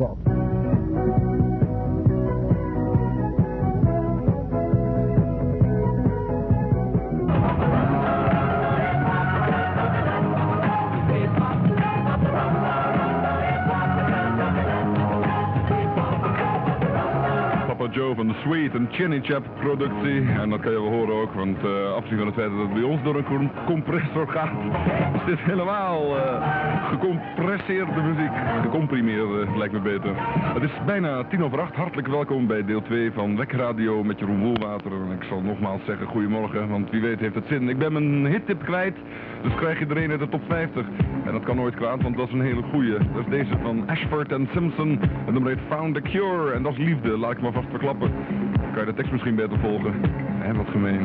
[18.71, 20.29] Van de Sweet, een Chinny Chap productie.
[20.41, 22.73] En dat kan je wel horen ook, want eh afgezien van het feit dat het
[22.75, 24.51] bij ons door een com- compressor gaat,
[25.19, 28.33] is dit helemaal eh, gecompresseerde muziek.
[28.63, 30.13] Gecomprimeerde, lijkt me beter.
[30.55, 31.75] Het is bijna tien over acht.
[31.75, 34.93] Hartelijk welkom bij deel 2 van Wekradio met Jeroen Woelwater.
[34.93, 37.69] En ik zal nogmaals zeggen goedemorgen, want wie weet heeft het zin.
[37.69, 38.97] Ik ben mijn hittip kwijt,
[39.43, 40.87] dus krijg je er een uit de top 50.
[41.25, 42.93] En dat kan nooit kwaad, want dat is een hele goeie.
[42.93, 45.01] Dat is deze van Ashford en Simpson.
[45.27, 46.53] En nummer heet Found a Cure.
[46.53, 48.13] En dat is liefde, laat ik maar vast verklappen.
[48.53, 49.95] Dan kan je de tekst misschien beter volgen.
[50.43, 51.01] En wat gemeen.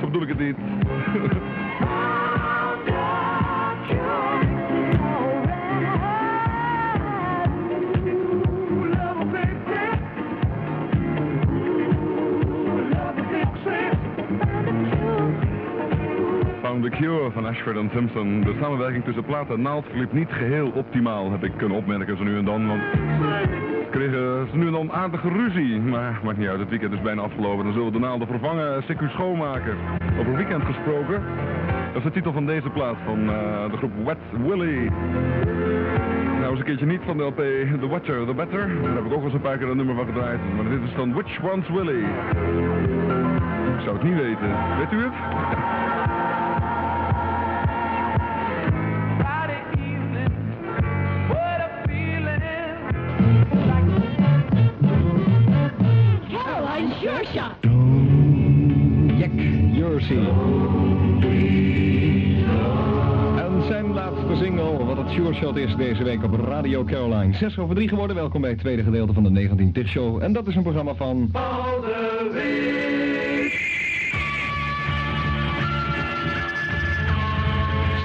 [0.00, 0.56] Zo bedoel ik het niet.
[16.74, 18.40] Found the Cure van Ashford en Simpson.
[18.40, 22.22] De samenwerking tussen plaat en naald verliep niet geheel optimaal, heb ik kunnen opmerken zo
[22.22, 22.66] nu en dan.
[22.66, 22.82] Want
[23.90, 25.80] kregen ze nu en dan aardige ruzie.
[25.80, 27.64] Maar maakt niet uit, het weekend is bijna afgelopen.
[27.64, 29.76] Dan zullen we de naalden vervangen, CQ schoonmaken.
[30.18, 31.22] Over weekend gesproken.
[31.86, 34.90] Dat is de titel van deze plaat van eh, de groep Wet Willy.
[36.40, 37.36] Nou, eens een keertje niet van de LP
[37.80, 38.82] The Watcher, The Better.
[38.82, 40.40] Daar heb ik ook wel eens een paar keer een nummer van gedraaid.
[40.56, 42.04] Maar dit is dan Which One's Willy?
[43.76, 44.48] Ik zou het niet weten.
[44.78, 45.93] Weet u het?
[63.36, 67.34] En zijn laatste single, wat het Sure Shot is deze week op Radio Caroline.
[67.34, 70.22] 6 over 3 geworden, welkom bij het tweede gedeelte van de 19 Tig Show.
[70.22, 71.30] En dat is een programma van...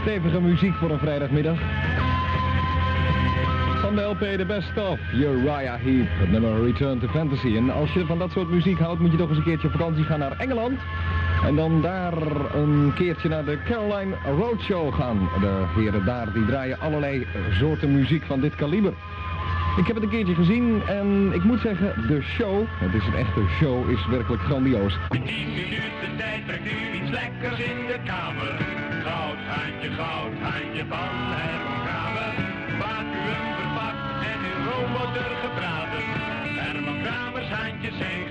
[0.01, 1.59] Stevige muziek voor een vrijdagmiddag.
[3.81, 7.55] Van de LP The Best Of, Uriah Heep, het nummer Return to Fantasy.
[7.55, 9.73] En als je van dat soort muziek houdt, moet je toch eens een keertje op
[9.73, 10.79] vakantie gaan naar Engeland.
[11.45, 12.13] En dan daar
[12.53, 15.29] een keertje naar de Caroline Roadshow gaan.
[15.39, 18.93] De heren daar, die draaien allerlei soorten muziek van dit kaliber.
[19.77, 23.15] Ik heb het een keertje gezien en ik moet zeggen, de show, het is een
[23.15, 24.97] echte show, is werkelijk grandioos.
[26.17, 28.51] tijd brengt u iets lekkers in de kamer.
[29.03, 32.33] Goud, handje, goud, handje van Herman Kramer.
[32.79, 36.03] Vacuüm verpakt en in roomboter gebraden.
[36.61, 38.23] Herman Kramers handjes zijn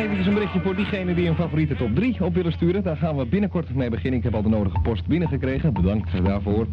[0.00, 2.82] eventjes een berichtje voor diegenen die een favoriete top 3 op willen sturen.
[2.82, 4.18] Daar gaan we binnenkort mee beginnen.
[4.18, 5.72] Ik heb al de nodige post binnengekregen.
[5.72, 6.66] Bedankt daarvoor.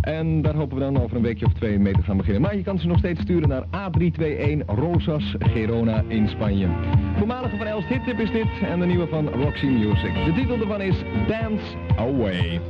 [0.00, 2.42] En daar hopen we dan over een weekje of twee mee te gaan beginnen.
[2.42, 6.68] Maar je kan ze nog steeds sturen naar A321 Rosas Gerona in Spanje.
[7.16, 10.14] Voormalige van Els Hittip is dit en de nieuwe van Roxy Music.
[10.24, 10.96] De titel ervan is
[11.28, 12.60] Dance Away.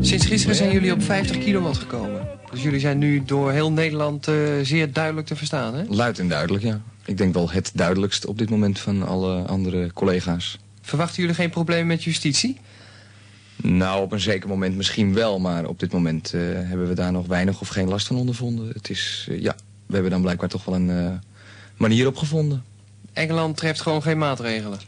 [0.00, 2.21] Sinds gisteren zijn jullie op 50 kilowatt gekomen.
[2.52, 5.84] Dus jullie zijn nu door heel Nederland eh, zeer duidelijk te verstaan, hè?
[5.88, 6.80] Luid en duidelijk, ja.
[7.04, 10.58] Ik denk wel het duidelijkst op dit moment van alle andere collega's.
[10.80, 12.60] Verwachten jullie geen problemen met justitie?
[13.56, 17.12] Nou, op een zeker moment misschien wel, maar op dit moment eh, hebben we daar
[17.12, 18.68] nog weinig of geen last van ondervonden.
[18.68, 21.20] Het is, eh, ja, we hebben dan blijkbaar toch wel een
[21.76, 22.64] manier op gevonden.
[23.12, 24.78] Engeland treft gewoon geen maatregelen.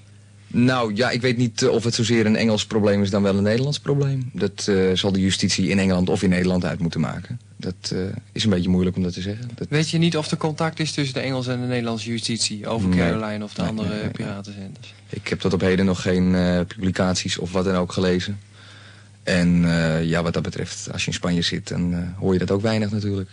[0.57, 3.37] Nou ja, ik weet niet eh, of het zozeer een Engels probleem is dan wel
[3.37, 4.31] een Nederlands probleem.
[4.33, 7.41] Dat eh, zal de justitie in Engeland of in Nederland uit moeten maken.
[7.57, 7.99] Dat eh,
[8.33, 9.51] is een beetje moeilijk om dat te zeggen.
[9.55, 9.67] Dat...
[9.71, 12.89] Weet je niet of er contact is tussen de Engelse en de Nederlandse justitie over
[12.89, 12.99] Nee.
[12.99, 14.11] Caroline of de Nee, andere nee, nee.
[14.11, 14.95] piratenzenders?
[15.09, 16.37] Ik heb tot op heden nog geen
[16.67, 18.39] publicaties of wat dan ook gelezen.
[19.23, 19.63] En
[20.03, 22.91] ja, wat dat betreft, als je in Spanje zit, dan hoor je dat ook weinig
[22.91, 23.31] natuurlijk.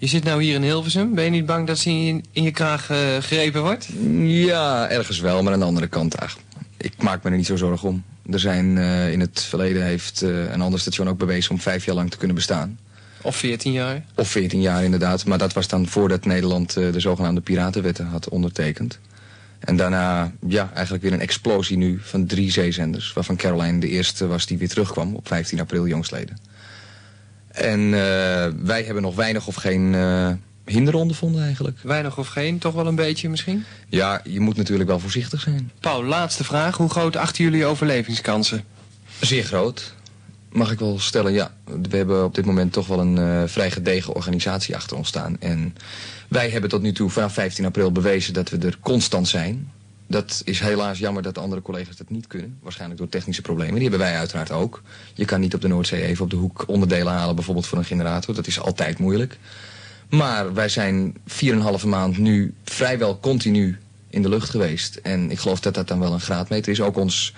[0.00, 1.14] Je zit nou hier in Hilversum.
[1.14, 3.88] Ben je niet bang dat ze in, in je kraag eh, gegrepen wordt?
[4.22, 6.38] Ja, ergens wel, maar aan de andere kant, ach,
[6.76, 8.04] ik maak me er niet zo zorgen om.
[8.30, 11.84] Er zijn, eh, in het verleden heeft eh, een ander station ook bewezen om vijf
[11.84, 12.78] jaar lang te kunnen bestaan.
[13.22, 14.04] Of 14 jaar?
[14.14, 18.98] Of 14 jaar inderdaad, maar dat was dan voordat Nederland de zogenaamde piratenwetten had ondertekend.
[19.58, 23.12] En daarna, ja, eigenlijk weer een explosie nu van drie zeezenders.
[23.12, 26.38] Waarvan Caroline de eerste was die weer terugkwam op 15 april jongstleden.
[27.60, 28.00] En eh,
[28.62, 30.30] wij hebben nog weinig of geen eh
[30.68, 31.78] hinderronde vonden eigenlijk.
[31.82, 33.64] Weinig of geen, toch wel een beetje misschien?
[33.88, 35.70] Ja, je moet natuurlijk wel voorzichtig zijn.
[35.80, 36.76] Paul, laatste vraag.
[36.76, 38.64] Hoe groot achten jullie overlevingskansen?
[39.20, 39.94] Zeer groot.
[40.52, 41.50] Mag ik wel stellen, ja.
[41.64, 45.36] We hebben op dit moment toch wel een eh, vrij gedegen organisatie achter ons staan.
[45.40, 45.74] En
[46.28, 49.70] wij hebben tot nu toe vanaf 15 april bewezen dat we er constant zijn.
[50.08, 52.58] Dat is helaas jammer dat de andere collega's dat niet kunnen.
[52.62, 53.74] Waarschijnlijk door technische problemen.
[53.74, 54.82] Die hebben wij uiteraard ook.
[55.14, 57.84] Je kan niet op de Noordzee even op de hoek onderdelen halen, bijvoorbeeld voor een
[57.84, 58.34] generator.
[58.34, 59.38] Dat is altijd moeilijk.
[60.08, 61.16] Maar wij zijn
[61.80, 63.78] 4,5 maand nu vrijwel continu
[64.10, 64.96] in de lucht geweest.
[64.96, 66.80] En ik geloof dat dat dan wel een graadmeter is.
[66.80, 67.34] Ook ons,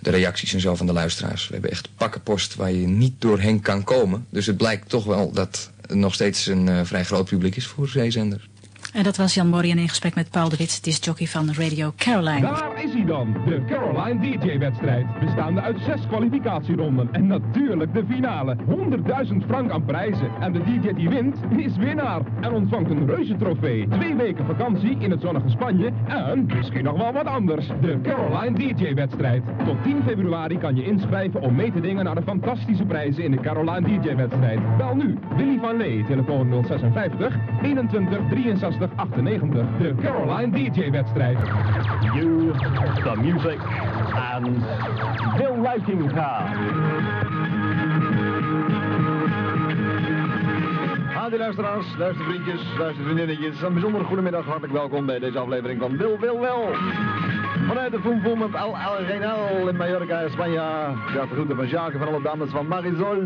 [0.00, 1.46] de reacties en zo van de luisteraars.
[1.46, 4.26] We hebben echt pakkenpost waar je niet doorheen kan komen.
[4.30, 7.66] Dus het blijkt toch wel dat er nog steeds een eh, vrij groot publiek is
[7.66, 8.48] voor zeezender.
[8.92, 12.40] En dat was Jan Morien in gesprek met Paul de Wit, discjockey van Radio Caroline.
[12.40, 15.06] Daar is hij dan, de Caroline DJ-wedstrijd.
[15.20, 18.56] Bestaande uit zes kwalificatieronden en natuurlijk de finale.
[18.56, 20.30] 100.000 frank aan prijzen.
[20.40, 22.20] En de DJ die wint, is winnaar.
[22.40, 23.88] En ontvangt een reuze trofee.
[23.88, 25.90] Twee weken vakantie in het zonnige Spanje.
[26.06, 27.66] En misschien nog wel wat anders.
[27.80, 29.42] De Caroline DJ-wedstrijd.
[29.64, 33.30] Tot 10 februari kan je inschrijven om mee te dingen naar de fantastische prijzen in
[33.30, 34.76] de Caroline DJ-wedstrijd.
[34.76, 38.81] Bel nu, Willy van Lee, telefoon 056 21 63 98.
[38.82, 41.38] De Caroline DJ-wedstrijd.
[42.14, 42.52] You,
[43.02, 43.58] the music,
[44.14, 44.58] and
[45.36, 46.46] Bill Ruitinga.
[51.14, 53.62] Hadi luisteraars, luistervriendjes, luistervriendinnetjes.
[53.62, 56.74] Een bijzonder goedemiddag, hartelijk welkom bij deze aflevering van Wil Wil Wel.
[57.66, 60.54] Vanuit de Foem op El Arenal in Mallorca, Spanje.
[60.54, 63.16] Ja, de groeten van Jacques van alle dames van Marisol.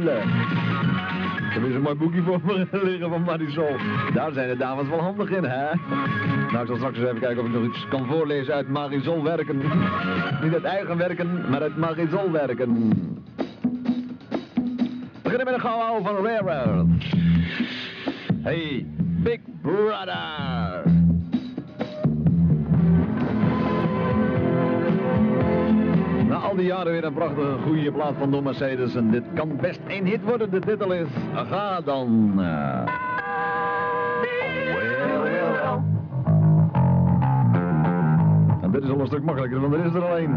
[1.56, 3.76] Heb eens een mooi boekje voor me liggen van Marisol.
[4.14, 5.64] Daar zijn de dames wel handig in, hè?
[6.52, 9.22] Nou, ik zal straks eens even kijken of ik nog iets kan voorlezen uit Marisol
[9.22, 9.56] werken.
[10.42, 12.88] Niet uit eigen werken, maar uit Marisol werken.
[15.12, 16.86] We beginnen met een gauw van Rare.
[18.42, 18.86] Hey,
[19.22, 20.95] Big Brother.
[26.56, 28.94] Al die jaren weer een prachtige goede plaat van Don Mercedes.
[28.94, 30.50] En dit kan best een hit worden.
[30.50, 32.34] De titel is Ga dan.
[32.36, 32.84] Well,
[35.22, 35.78] well.
[38.62, 40.36] En dit is al een stuk makkelijker, want er is er alleen.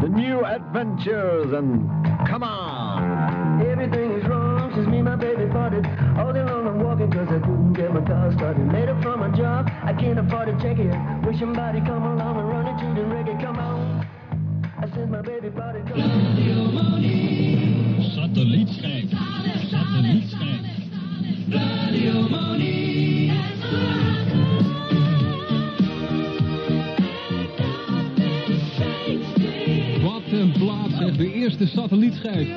[0.00, 1.80] The New Adventures and
[2.24, 3.60] Come On.
[3.60, 5.86] Everything is wrong since me and my baby parted.
[6.18, 8.72] All day long I'm walking cause I couldn't get my car started.
[8.72, 10.94] Later from my job, I can't afford to check it.
[11.26, 13.40] Wish somebody come along and run it to the reggae.
[13.40, 13.71] Come on.
[17.98, 19.04] Satellietschijf.
[19.70, 20.60] Satellietschijf.
[21.48, 23.32] Radio Money.
[30.02, 31.16] Wat een plaats, zeg.
[31.16, 32.48] De eerste satellietschijf.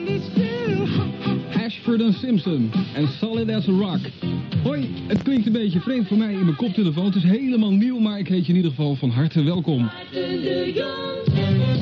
[1.66, 4.00] Ashford en Simpson en Solid as a Rock.
[4.64, 7.06] Hoi, het klinkt een beetje vreemd voor mij in mijn koptelefoon.
[7.06, 9.90] Het is helemaal nieuw, maar ik heet je in ieder geval van harte welkom.
[11.36, 11.75] Een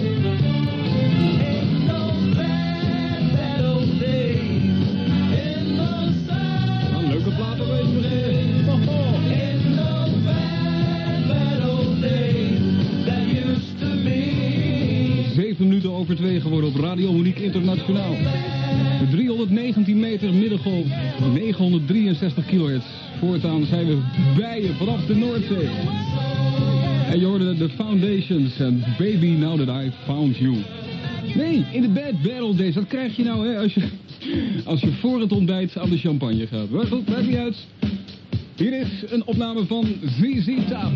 [15.64, 18.16] minuten over twee geworden op Radio Monique Internationaal.
[19.12, 20.86] 319 meter middengolf,
[21.34, 22.86] 963 kilohertz.
[23.20, 23.98] Voortaan zijn we
[24.38, 25.70] bij je vanaf de Noordzee.
[27.10, 30.56] En je hoorde de Foundations en Baby Now That I Found You.
[31.36, 32.74] Nee, in de Bad Battle Days.
[32.74, 33.82] Dat krijg je nou hè, als je,
[34.64, 36.70] als je voor het ontbijt aan de champagne gaat.
[36.70, 37.66] Maar goed, maakt niet uit.
[38.56, 39.86] Hier is een opname van
[40.20, 40.92] ZZ Top.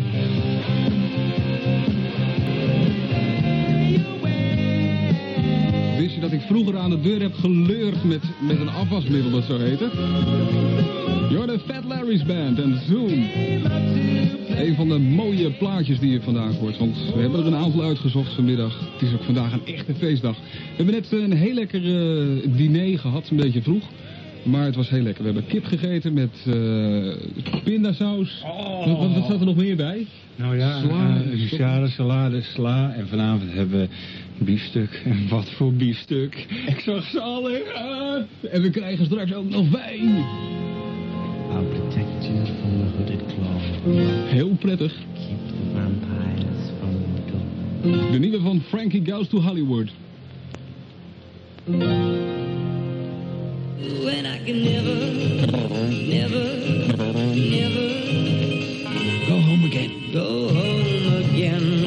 [5.98, 9.44] Wist je dat ik vroeger aan de deur heb geleurd met, met een afwasmiddel dat
[9.44, 9.90] zo heette?
[11.30, 13.26] You're the Fat Larry's Band en Zoom.
[14.48, 16.78] Een van de mooie plaatjes die je vandaag hoort.
[16.78, 18.80] Want we hebben er een aantal uitgezocht vanmiddag.
[18.92, 20.36] Het is ook vandaag een echte feestdag.
[20.36, 23.84] We hebben net een heel lekker eh, diner gehad, een beetje vroeg.
[24.42, 25.22] Maar het was heel lekker.
[25.24, 28.42] We hebben kip gegeten met eh pindasaus.
[28.84, 30.06] Wat, wat, wat zat er nog meer bij?
[30.36, 32.92] Nou ja, Sla, eh, salade, salade, sla.
[32.94, 33.88] En vanavond hebben we
[34.44, 35.02] biefstuk.
[35.04, 36.46] En wat voor biefstuk.
[36.66, 37.62] Ik zag ze alle.
[38.50, 40.24] En we krijgen straks ook nog wijn.
[41.50, 44.28] I'll protect you from the hooded claw.
[44.28, 44.92] Heel prettig.
[44.92, 47.32] The vampires from the
[47.90, 48.12] door.
[48.12, 49.90] De nieuwe van Frankie Goes to Hollywood.
[53.78, 54.94] When I can never,
[56.08, 56.44] never,
[57.34, 57.86] never
[59.28, 59.92] Go home again.
[60.12, 61.86] go home again.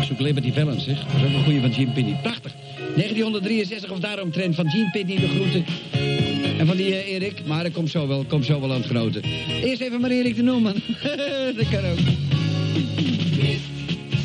[0.00, 1.04] Ik zoek Liberty Valance, zeg.
[1.06, 2.18] Dat is ook een goeie van Gene Pitney.
[2.22, 2.52] Prachtig.
[2.76, 5.64] 1963 of daaromtrent van Gene Pitney de groeten.
[6.58, 8.86] En van die eh, Erik, maar dat komt zo wel, komt zo wel aan het
[8.86, 9.22] genoten.
[9.62, 10.74] Eerst even maar Erik de Noeman.
[11.56, 11.98] dat kan ook.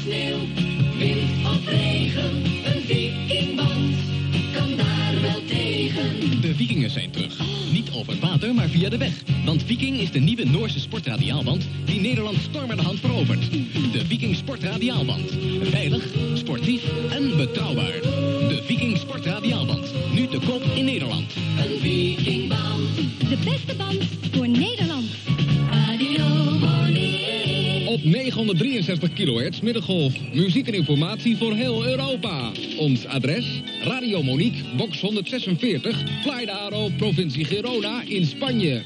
[0.04, 0.38] Sneeuw,
[0.98, 2.42] wind of regen,
[6.56, 7.40] Vikingen zijn terug.
[7.72, 9.24] Niet over water, maar via de weg.
[9.46, 13.52] Want Viking is de nieuwe Noorse sportradiaalband die Nederland storm aan de hand verovert.
[13.92, 15.32] De Viking Sportradiaalband.
[15.62, 16.04] Veilig,
[16.34, 18.02] sportief en betrouwbaar.
[18.48, 19.94] De Viking Sportradiaalband.
[20.14, 21.34] Nu te koop in Nederland.
[21.58, 22.96] Een vikingband,
[23.30, 25.05] de beste band voor Nederland.
[28.06, 30.14] 963 kHz middengolf.
[30.34, 32.52] Muziek en informatie voor heel Europa.
[32.78, 33.62] Ons adres?
[33.84, 38.82] Radio Monique, box 146, Fly de Aro, provincie Girona in Spanje.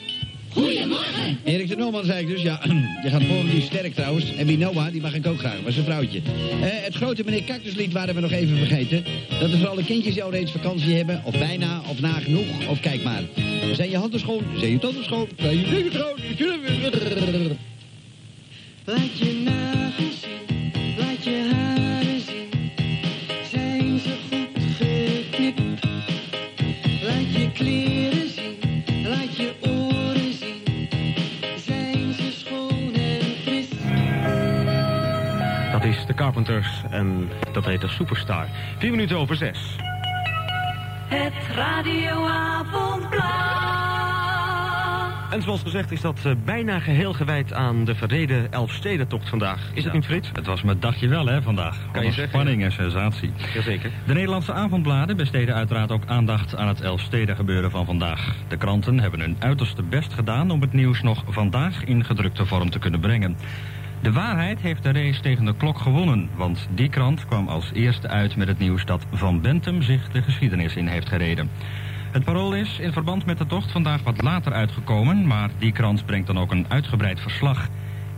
[0.49, 1.37] Goedemorgen.
[1.43, 2.61] Erik de Noorman zei ik dus, ja,
[3.03, 4.35] je gaat volgen die sterk trouwens.
[4.35, 6.21] En wie Noah, die mag ik ook graag, was een vrouwtje.
[6.61, 9.03] Eh, het grote meneer Cactuslied waren we nog even vergeten.
[9.39, 12.79] Dat is voor alle kindjes die al reeds vakantie hebben, of bijna, of nagenoeg, of
[12.79, 13.23] kijk maar.
[13.73, 16.17] Zijn je handen schoon, zijn je tanden schoon, zijn je dingen schoon.
[18.91, 20.27] En fris?
[35.71, 38.47] Dat is de Carpenters en dat heet de Superstar.
[38.77, 39.75] Vier minuten over zes.
[41.07, 43.88] Het radioavondblad.
[45.29, 49.71] En zoals gezegd is dat eh, bijna geheel gewijd aan de verreden Elfstedentocht vandaag.
[49.73, 50.29] Is het niet, Frits?
[50.33, 51.77] Het was mijn dagje wel, hè, vandaag.
[51.91, 53.31] Kan je zeggen, Spanning en sensatie.
[53.53, 53.91] Jazeker.
[54.05, 58.35] De Nederlandse avondbladen besteden uiteraard ook aandacht aan het Elfsteden gebeuren van vandaag.
[58.47, 62.69] De kranten hebben hun uiterste best gedaan om het nieuws nog vandaag in gedrukte vorm
[62.69, 63.37] te kunnen brengen.
[64.01, 68.07] De waarheid heeft de race tegen de klok gewonnen, want die krant kwam als eerste
[68.07, 71.49] uit met het nieuws dat Van Bentum zich de geschiedenis in heeft gereden.
[72.11, 76.05] Het parool is in verband met de tocht vandaag wat later uitgekomen, maar die krant
[76.05, 77.67] brengt dan ook een uitgebreid verslag.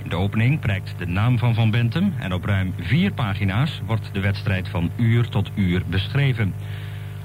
[0.04, 4.10] In de opening prijkt de naam van Van Bentum en op ruim vier pagina's wordt
[4.14, 6.54] de wedstrijd van uur tot uur beschreven.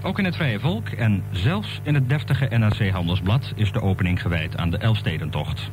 [0.02, 4.22] Ook in het Vrije Volk en zelfs in het deftige NRC Handelsblad is de opening
[4.22, 5.70] gewijd aan de Elfstedentocht.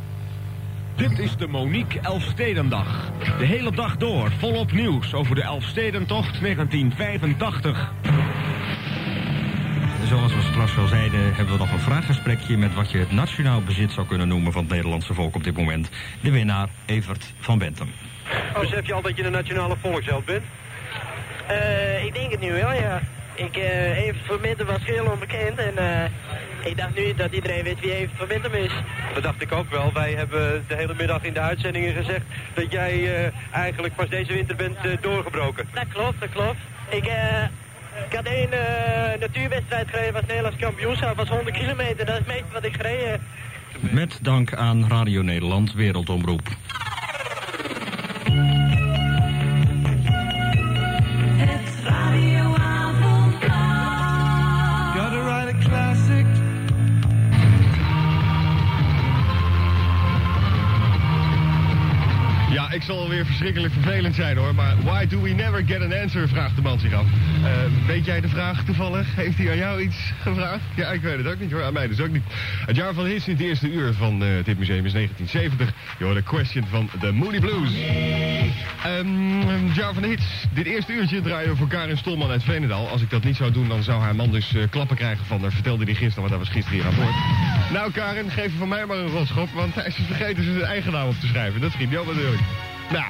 [0.96, 3.12] Dit is de Monique Elfstedendag.
[3.38, 7.92] De hele dag door volop nieuws over de Elfstedentocht 1985.
[10.08, 13.62] Zoals we straks al zeiden, hebben we nog een vraaggesprekje met wat je het nationaal
[13.62, 15.90] bezit zou kunnen noemen van het Nederlandse volk op dit moment.
[16.22, 17.92] De winnaar Evert van Bentum.
[18.60, 20.44] Besef je al dat je een nationale volksheld bent?
[21.48, 23.02] Eh, ik denk het nu wel, ja.
[23.36, 26.10] Ik, eh even van Mintem was heel onbekend en eh,
[26.64, 28.72] ik dacht nu dat iedereen weet wie even van Mintem is.
[29.14, 29.94] Dat dacht ik ook wel.
[29.94, 34.34] Wij hebben de hele middag in de uitzendingen gezegd dat jij eh, eigenlijk pas deze
[34.34, 35.68] winter bent doorgebroken.
[35.74, 36.60] Dat klopt, dat klopt.
[36.90, 37.44] Ik, eh,
[38.10, 42.06] ik had één eh, natuurwedstrijd gereden, was Nederlands kampioenschap, was 100 kilometer.
[42.06, 43.22] Dat is het meeste wat ik gereden.
[43.80, 46.48] Met dank aan Radio Nederland Wereldomroep.
[62.74, 66.28] Ik zal weer verschrikkelijk vervelend zijn hoor, maar why do we never get an answer,
[66.28, 67.06] vraagt de man zich af.
[67.44, 67.52] Eh,
[67.88, 69.16] weet jij de vraag toevallig?
[69.16, 70.64] Heeft hij aan jou iets gevraagd?
[70.76, 72.24] Ja, ik weet het ook niet hoor, aan mij dus ook niet.
[72.66, 75.74] Het jaar van hits in het eerste uur van eh, dit museum is 1970.
[75.98, 77.70] Je hoort de question van de Moody Blues.
[78.84, 80.26] Ehm, het jaar van de hits.
[80.54, 82.88] Dit eerste uurtje draaien we voor Karin Stolman uit Venendaal.
[82.88, 85.42] Als ik dat niet zou doen, dan zou haar man dus eh, klappen krijgen van
[85.42, 85.52] haar.
[85.52, 87.53] Vertelde hij gisteren, want dat was gisteren hier aan boord.
[87.74, 91.08] Nou Karin, geef van mij maar een rotschop, want hij is vergeten zijn eigen naam
[91.08, 91.62] op te schrijven.
[91.62, 92.42] Dat schiet niet op natuurlijk.
[92.92, 93.06] Nou,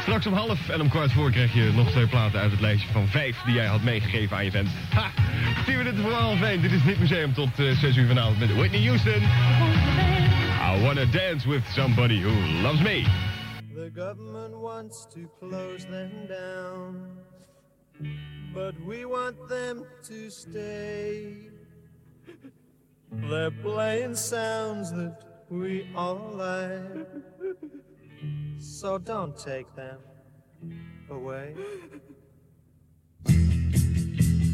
[0.00, 2.88] straks om half en om kwart voor krijg je nog twee platen uit het lijstje
[2.92, 4.68] van vijf die jij had meegegeven aan je vent.
[4.94, 5.10] Ha!
[5.64, 6.62] 10 minuten voor half één.
[6.62, 9.22] Dit is dit museum tot uh, 6 uur vanavond met Whitney Houston.
[10.76, 13.04] I wanna dance with somebody who loves me.
[13.74, 17.24] The government wants to close them down.
[18.54, 21.50] but we want them to stay.
[23.22, 25.16] They're playing sounds that
[25.48, 27.06] we all like,
[28.58, 29.98] so don't take them
[31.10, 31.54] away.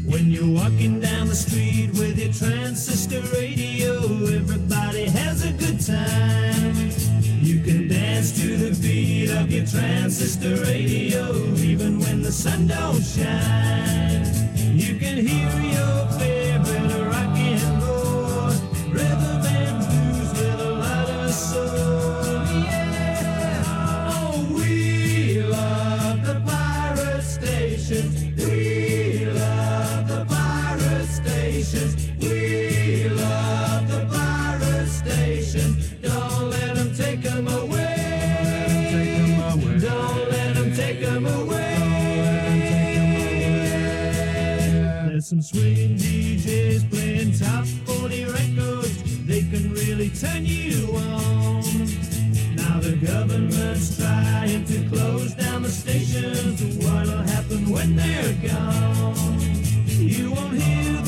[0.05, 3.97] When you're walking down the street with your transistor radio,
[4.35, 6.91] everybody has a good time.
[7.41, 13.01] You can dance to the beat of your transistor radio, even when the sun don't
[13.01, 14.25] shine.
[14.77, 16.07] You can hear your
[45.33, 49.25] some swinging DJs playing top 40 records.
[49.25, 51.63] They can really turn you on.
[52.55, 56.61] Now the government's trying to close down the stations.
[56.85, 59.39] What'll happen when they're gone?
[59.87, 61.02] You won't hear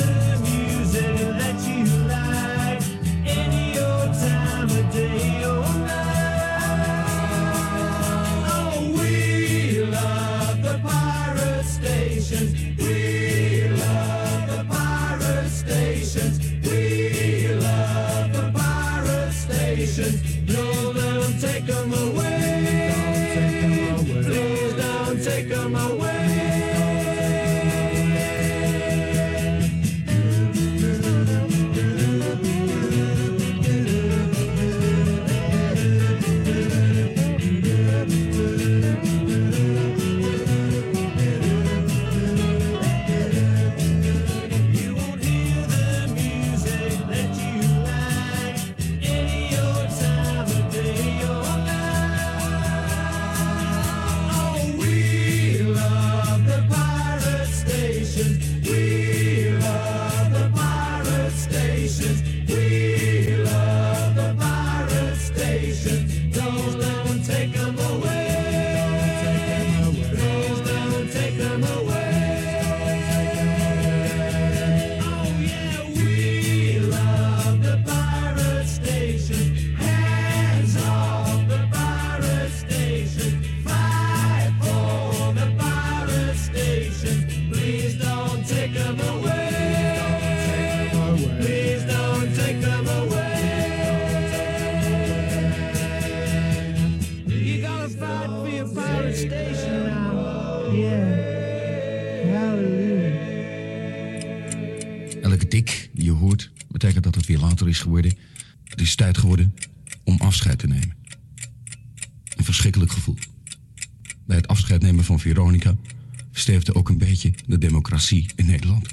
[117.32, 118.88] beetje de democratie in Nederland.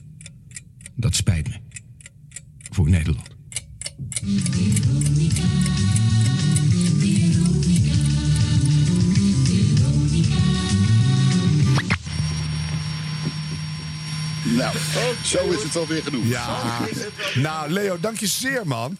[0.94, 1.54] Dat spijt me.
[2.70, 3.30] Voor Nederland.
[14.44, 14.76] Nou,
[15.24, 16.26] zo is het alweer genoeg.
[16.26, 16.78] Ja.
[17.34, 18.96] Nou, Leo, dank je zeer, man.